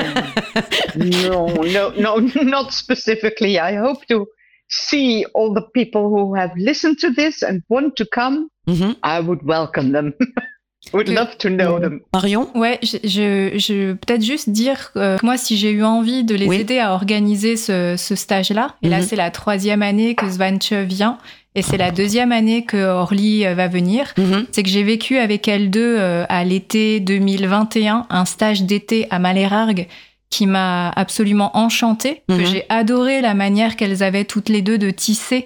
[0.95, 3.57] no, no, no, not specifically.
[3.59, 4.27] I hope to
[4.69, 8.47] see all the people who have listened to this and want to come.
[8.67, 8.95] Mhm.
[9.03, 10.13] I would welcome them.
[10.93, 12.01] would love to know them.
[12.13, 12.47] Marion?
[12.55, 16.35] Ouais, je, je, je- peut-être juste dire euh, que moi, si j'ai eu envie de
[16.35, 16.57] les Oui.
[16.61, 19.03] aider à organiser ce, ce stage-là, et là, Mhm.
[19.03, 21.17] c'est la troisième année que Svantje vient,
[21.55, 24.13] et c'est la deuxième année que Orly euh, va venir.
[24.17, 24.45] Mhm.
[24.51, 29.19] C'est que j'ai vécu avec elles deux euh, à l'été 2021 un stage d'été à
[29.19, 29.87] Malérargue
[30.33, 32.45] qui m'a absolument enchantée, que Mhm.
[32.45, 35.45] j'ai adoré la manière qu'elles avaient toutes les deux de tisser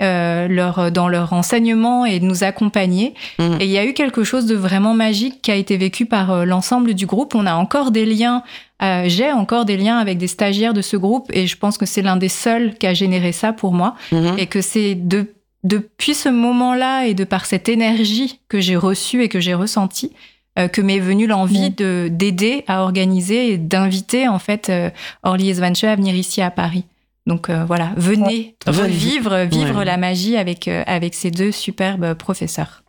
[0.00, 3.14] euh, leur, dans leur enseignement et de nous accompagner.
[3.40, 3.56] Mhm.
[3.60, 6.30] Et il y a eu quelque chose de vraiment magique qui a été vécu par
[6.30, 7.34] euh, l'ensemble du groupe.
[7.34, 8.44] On a encore des liens,
[8.80, 11.84] euh, j'ai encore des liens avec des stagiaires de ce groupe et je pense que
[11.86, 13.96] c'est l'un des seuls qui a généré ça pour moi.
[14.12, 14.36] Mhm.
[14.38, 15.34] Et que c'est de,
[15.64, 20.12] depuis ce moment-là et de par cette énergie que j'ai reçue et que j'ai ressentie,
[20.58, 21.74] euh, que m'est venue l'envie Mm.
[21.76, 24.90] de d'aider à organiser et d'inviter en fait euh,
[25.22, 26.84] Orly et Svanche à venir ici à Paris.
[27.26, 28.78] Donc euh, voilà, venez Venez.
[28.78, 29.84] revivre vivre Ouais.
[29.84, 32.82] la magie avec euh, avec ces deux superbes professeurs.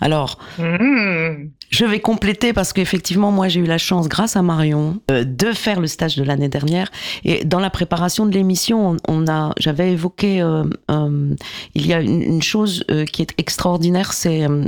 [0.00, 1.50] Alors, Mm.
[1.70, 5.52] Je vais compléter parce qu'effectivement, moi, j'ai eu la chance, grâce à Marion, euh, de
[5.52, 6.90] faire le stage de l'année dernière.
[7.24, 11.34] Et dans la préparation de l'émission, on, on a, j'avais évoqué, euh, euh,
[11.74, 14.64] il y a une, une chose euh, qui est extraordinaire, c'est, euh,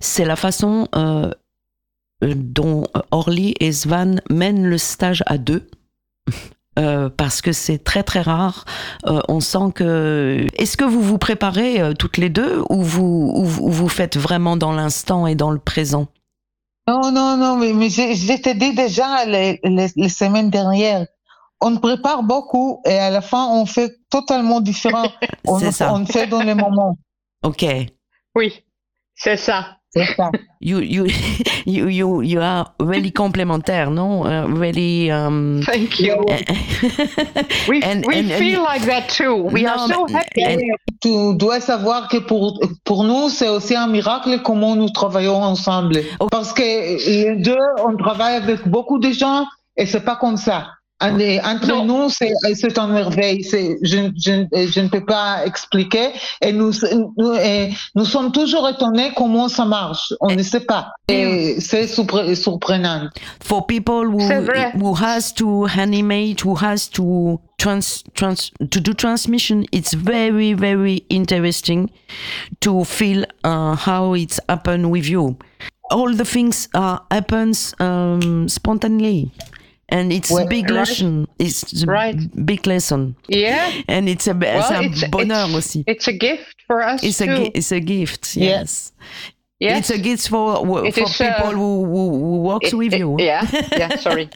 [0.00, 0.86] c'est la façon
[2.22, 5.68] dont Orly et Svan mènent le stage à deux.
[6.76, 8.64] Euh, parce que c'est très très rare.
[9.06, 10.44] Euh, on sent que.
[10.56, 13.88] Est-ce que vous vous préparez euh, toutes les deux ou vous, ou vous- ou vous
[13.88, 16.08] faites vraiment dans l'instant et dans le présent?
[16.88, 21.06] Non, non, non, mais, mais je, je t'ai dit déjà les, les, les semaines dernières.
[21.60, 25.06] On prépare beaucoup et à la fin, on fait totalement différent.
[25.46, 25.94] on, C'est ça.
[25.94, 26.98] on fait dans les moments.
[27.44, 27.64] Ok.
[28.34, 28.64] Oui,
[29.14, 29.76] c'est ça.
[29.94, 30.30] Ça.
[30.60, 31.06] You, you,
[31.66, 34.24] you, you, you are really complémentaires, non?
[34.26, 35.10] Uh, really.
[35.10, 36.16] Um, Thank you.
[37.68, 39.48] We, And- we and- and- feel like that too.
[39.52, 40.42] We are so happy.
[40.44, 40.60] and-
[41.00, 45.98] Tu dois savoir que pour, pour nous, c'est aussi un miracle comment nous travaillons ensemble.
[46.20, 46.30] Ok.
[46.30, 49.44] Parce que les deux, on travaille avec beaucoup de gens
[49.76, 50.68] et c'est pas comme ça.
[51.00, 51.84] En- Entre Non.
[51.84, 53.42] nous, c'est c'est une merveille.
[53.42, 56.10] C'est- Je, je, je ne peux pas expliquer.
[56.40, 56.72] Et nous,
[57.18, 60.12] nous, et nous sommes toujours étonnés comment ça marche.
[60.20, 60.92] On ne sait pas.
[61.08, 63.08] Et c'est surpre- surprenant.
[63.40, 64.20] for people who,
[64.80, 71.04] who has to animate, who has to trans, trans, to do transmission, it's very, very
[71.10, 71.90] interesting
[72.60, 75.36] to feel uh, how it's happened with you.
[75.90, 79.30] All the things uh, happens um, spontaneously.
[79.90, 80.78] And it's a big Right.
[80.88, 81.26] lesson.
[81.38, 82.16] It's a Right.
[82.34, 83.14] big lesson.
[83.28, 85.84] Yeah, And it's a, c'est un it's- bonheur it's- aussi.
[85.86, 87.36] it's a gift for us It's a, too.
[87.44, 88.60] gi- it's a gift, Yeah.
[88.60, 88.92] yes.
[89.60, 89.78] yes.
[89.78, 92.92] It's a gift for for It is, people uh, who, who, who works It- with
[92.94, 93.16] it- you.
[93.18, 93.42] Yeah,
[93.76, 94.28] yeah, sorry.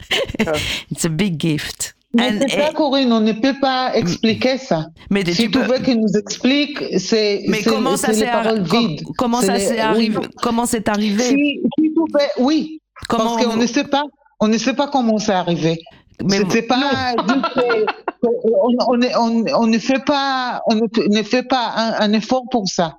[0.43, 0.53] So,
[0.91, 1.95] It's a big gift.
[2.13, 4.87] Mais And- c'est ça, et- Corinne, on ne peut pas expliquer ça.
[5.11, 8.25] mais Si tu tu peux- veux qu'il nous explique, c'est mais comment ça c'est s'est
[8.27, 9.79] arri- com- comment C'est ça les- s'est oui.
[9.79, 14.03] arrivé comment c'est arrivé Si, si tu veux- oui, comment parce qu'on ne sait pas,
[14.39, 15.79] on ne sait pas comment c'est arrivé.
[16.23, 17.13] mais pas
[17.55, 17.85] que
[18.23, 22.13] on, on, est- on, on ne fait pas, on ne, ne fait pas un, un
[22.13, 22.97] effort pour ça.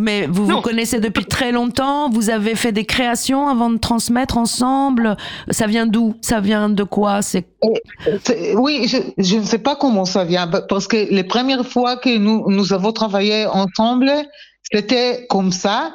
[0.00, 4.36] mais vous vous connaissez depuis très longtemps vous avez fait des créations avant de transmettre
[4.36, 5.16] ensemble
[5.50, 6.14] ça vient d'où?
[6.22, 7.22] Ça vient de quoi?
[7.22, 7.46] C'est
[8.56, 12.16] Oui, je, je ne sais pas comment ça vient parce que les premières fois que
[12.18, 14.10] nous, nous avons travaillé ensemble,
[14.72, 15.92] c'était comme ça.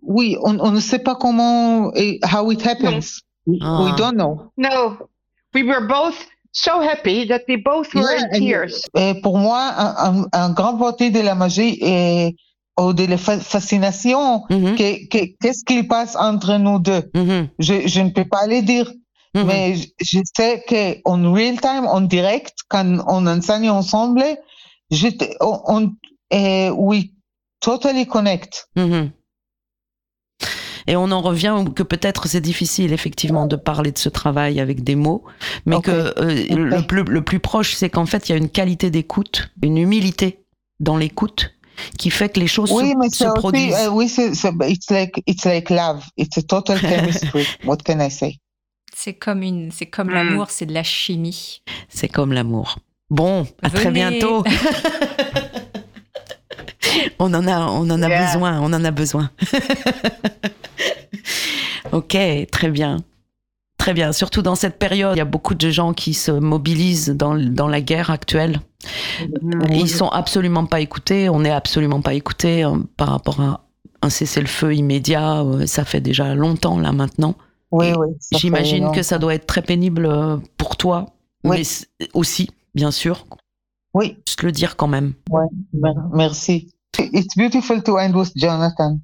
[0.00, 3.20] Oui, on, on ne sait pas comment, et how it happens.
[3.48, 3.94] We Ah.
[3.96, 4.52] don't know.
[4.56, 5.08] no,
[5.54, 6.14] we were both
[6.52, 8.82] so happy that we both were Yeah, in and- tears.
[8.94, 9.72] Et pour moi,
[10.32, 12.36] un, grand partie de la magie et
[12.80, 17.02] ou de la fa- fascination, Mhm, que- que- qu'est-ce qui passe entre nous deux?
[17.14, 18.88] Mhm, je, je ne peux pas le dire,
[19.34, 19.46] mhm.
[19.46, 24.22] mais je, sais qu'en real time, en direct, quand on enseigne ensemble,
[24.90, 25.92] je, te- on, on
[26.30, 27.10] eh, we
[27.60, 28.68] totally connect.
[30.88, 34.82] Et on en revient que peut-être c'est difficile effectivement de parler de ce travail avec
[34.82, 35.22] des mots,
[35.66, 38.48] mais que euh, le, plus, le plus proche, c'est qu'en fait, il y a une
[38.48, 40.40] qualité d'écoute, une humilité
[40.80, 41.50] dans l'écoute
[41.98, 43.76] qui fait que les choses Oui, mais se, aussi, produisent.
[43.84, 44.32] eh, oui, c'est,
[44.68, 46.02] it's like, it's like love.
[46.16, 47.46] It's a total chemistry.
[47.64, 48.38] What can I say?
[48.96, 50.14] C'est comme une, c'est comme Mm.
[50.14, 51.62] l'amour, c'est de la chimie.
[51.88, 52.78] C'est comme l'amour.
[53.10, 54.42] Bon, à très bientôt.
[57.18, 58.26] on en a, on en a Yeah.
[58.26, 59.30] besoin, on en a besoin.
[61.92, 62.16] ok,
[62.50, 62.98] très bien.
[63.78, 67.10] Très bien, surtout dans cette période, il y a beaucoup de gens qui se mobilisent
[67.10, 68.60] dans, dans la guerre actuelle.
[69.70, 73.60] Ils sont absolument pas écoutés, on n'est absolument pas écoutés euh, par rapport à
[74.02, 75.42] un cessez-le-feu immédiat.
[75.42, 77.34] euh, Ça fait déjà longtemps là maintenant.
[77.70, 78.08] Oui, oui.
[78.32, 81.06] J'imagine que ça doit être très pénible euh, pour toi,
[81.44, 81.58] Oui.
[81.58, 83.26] mais aussi, bien sûr.
[83.94, 85.12] Oui, Juste le dire quand même.
[85.72, 86.72] mer- merci.
[86.98, 88.98] It's beautiful to end with Jonathan.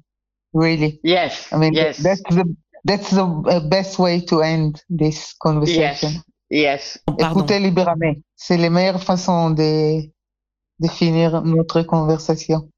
[0.53, 0.99] Really.
[1.03, 2.43] Yes, I mean, yes, that's the,
[2.85, 6.11] that's the uh, best way to end this conversation.
[6.49, 6.99] yes.
[7.05, 7.29] Pardon.
[7.31, 8.15] Écoutez librement.
[8.35, 10.01] C'est la meilleure façon de,
[10.79, 12.69] de finir notre conversation.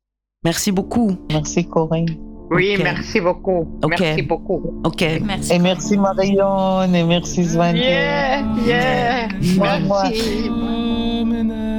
[0.44, 1.16] Merci beaucoup.
[1.32, 2.18] Merci Corinne.
[2.50, 2.84] Oui, Ok.
[2.84, 3.68] merci beaucoup.
[3.84, 4.00] Ok.
[4.00, 4.82] Merci beaucoup.
[4.86, 5.04] Ok.
[5.22, 5.54] Merci.
[5.54, 7.76] Et merci Marion et merci Svante.
[7.76, 9.28] Yeah, yeah.
[9.58, 10.04] Moi, moi.
[10.04, 10.48] Merci.
[10.48, 11.78] Promenade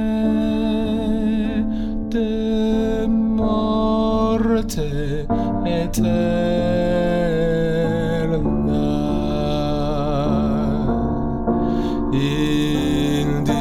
[12.11, 13.53] India,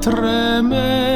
[0.00, 1.07] tremenda.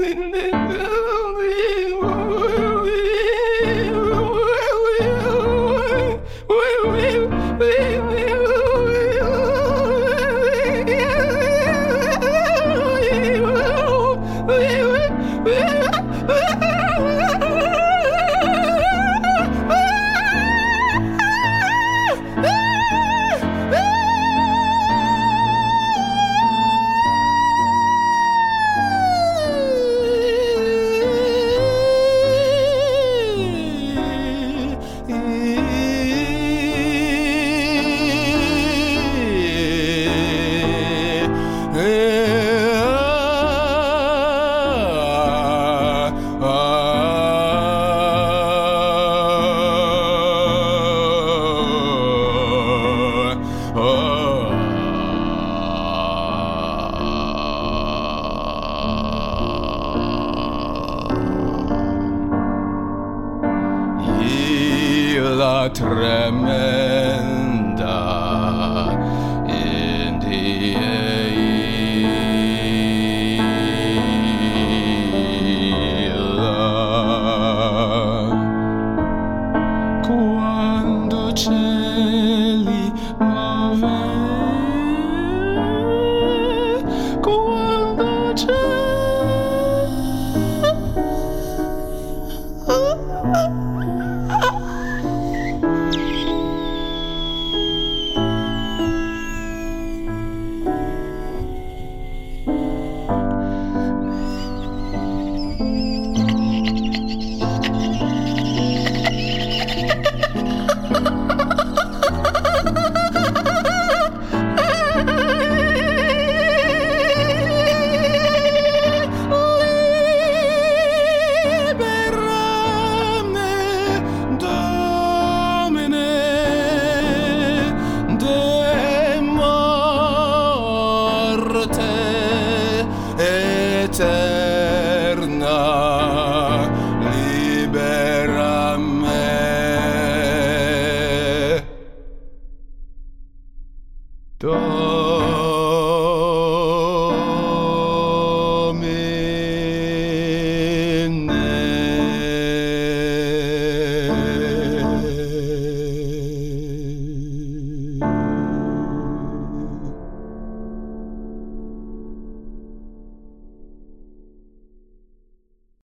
[0.00, 0.29] Nee,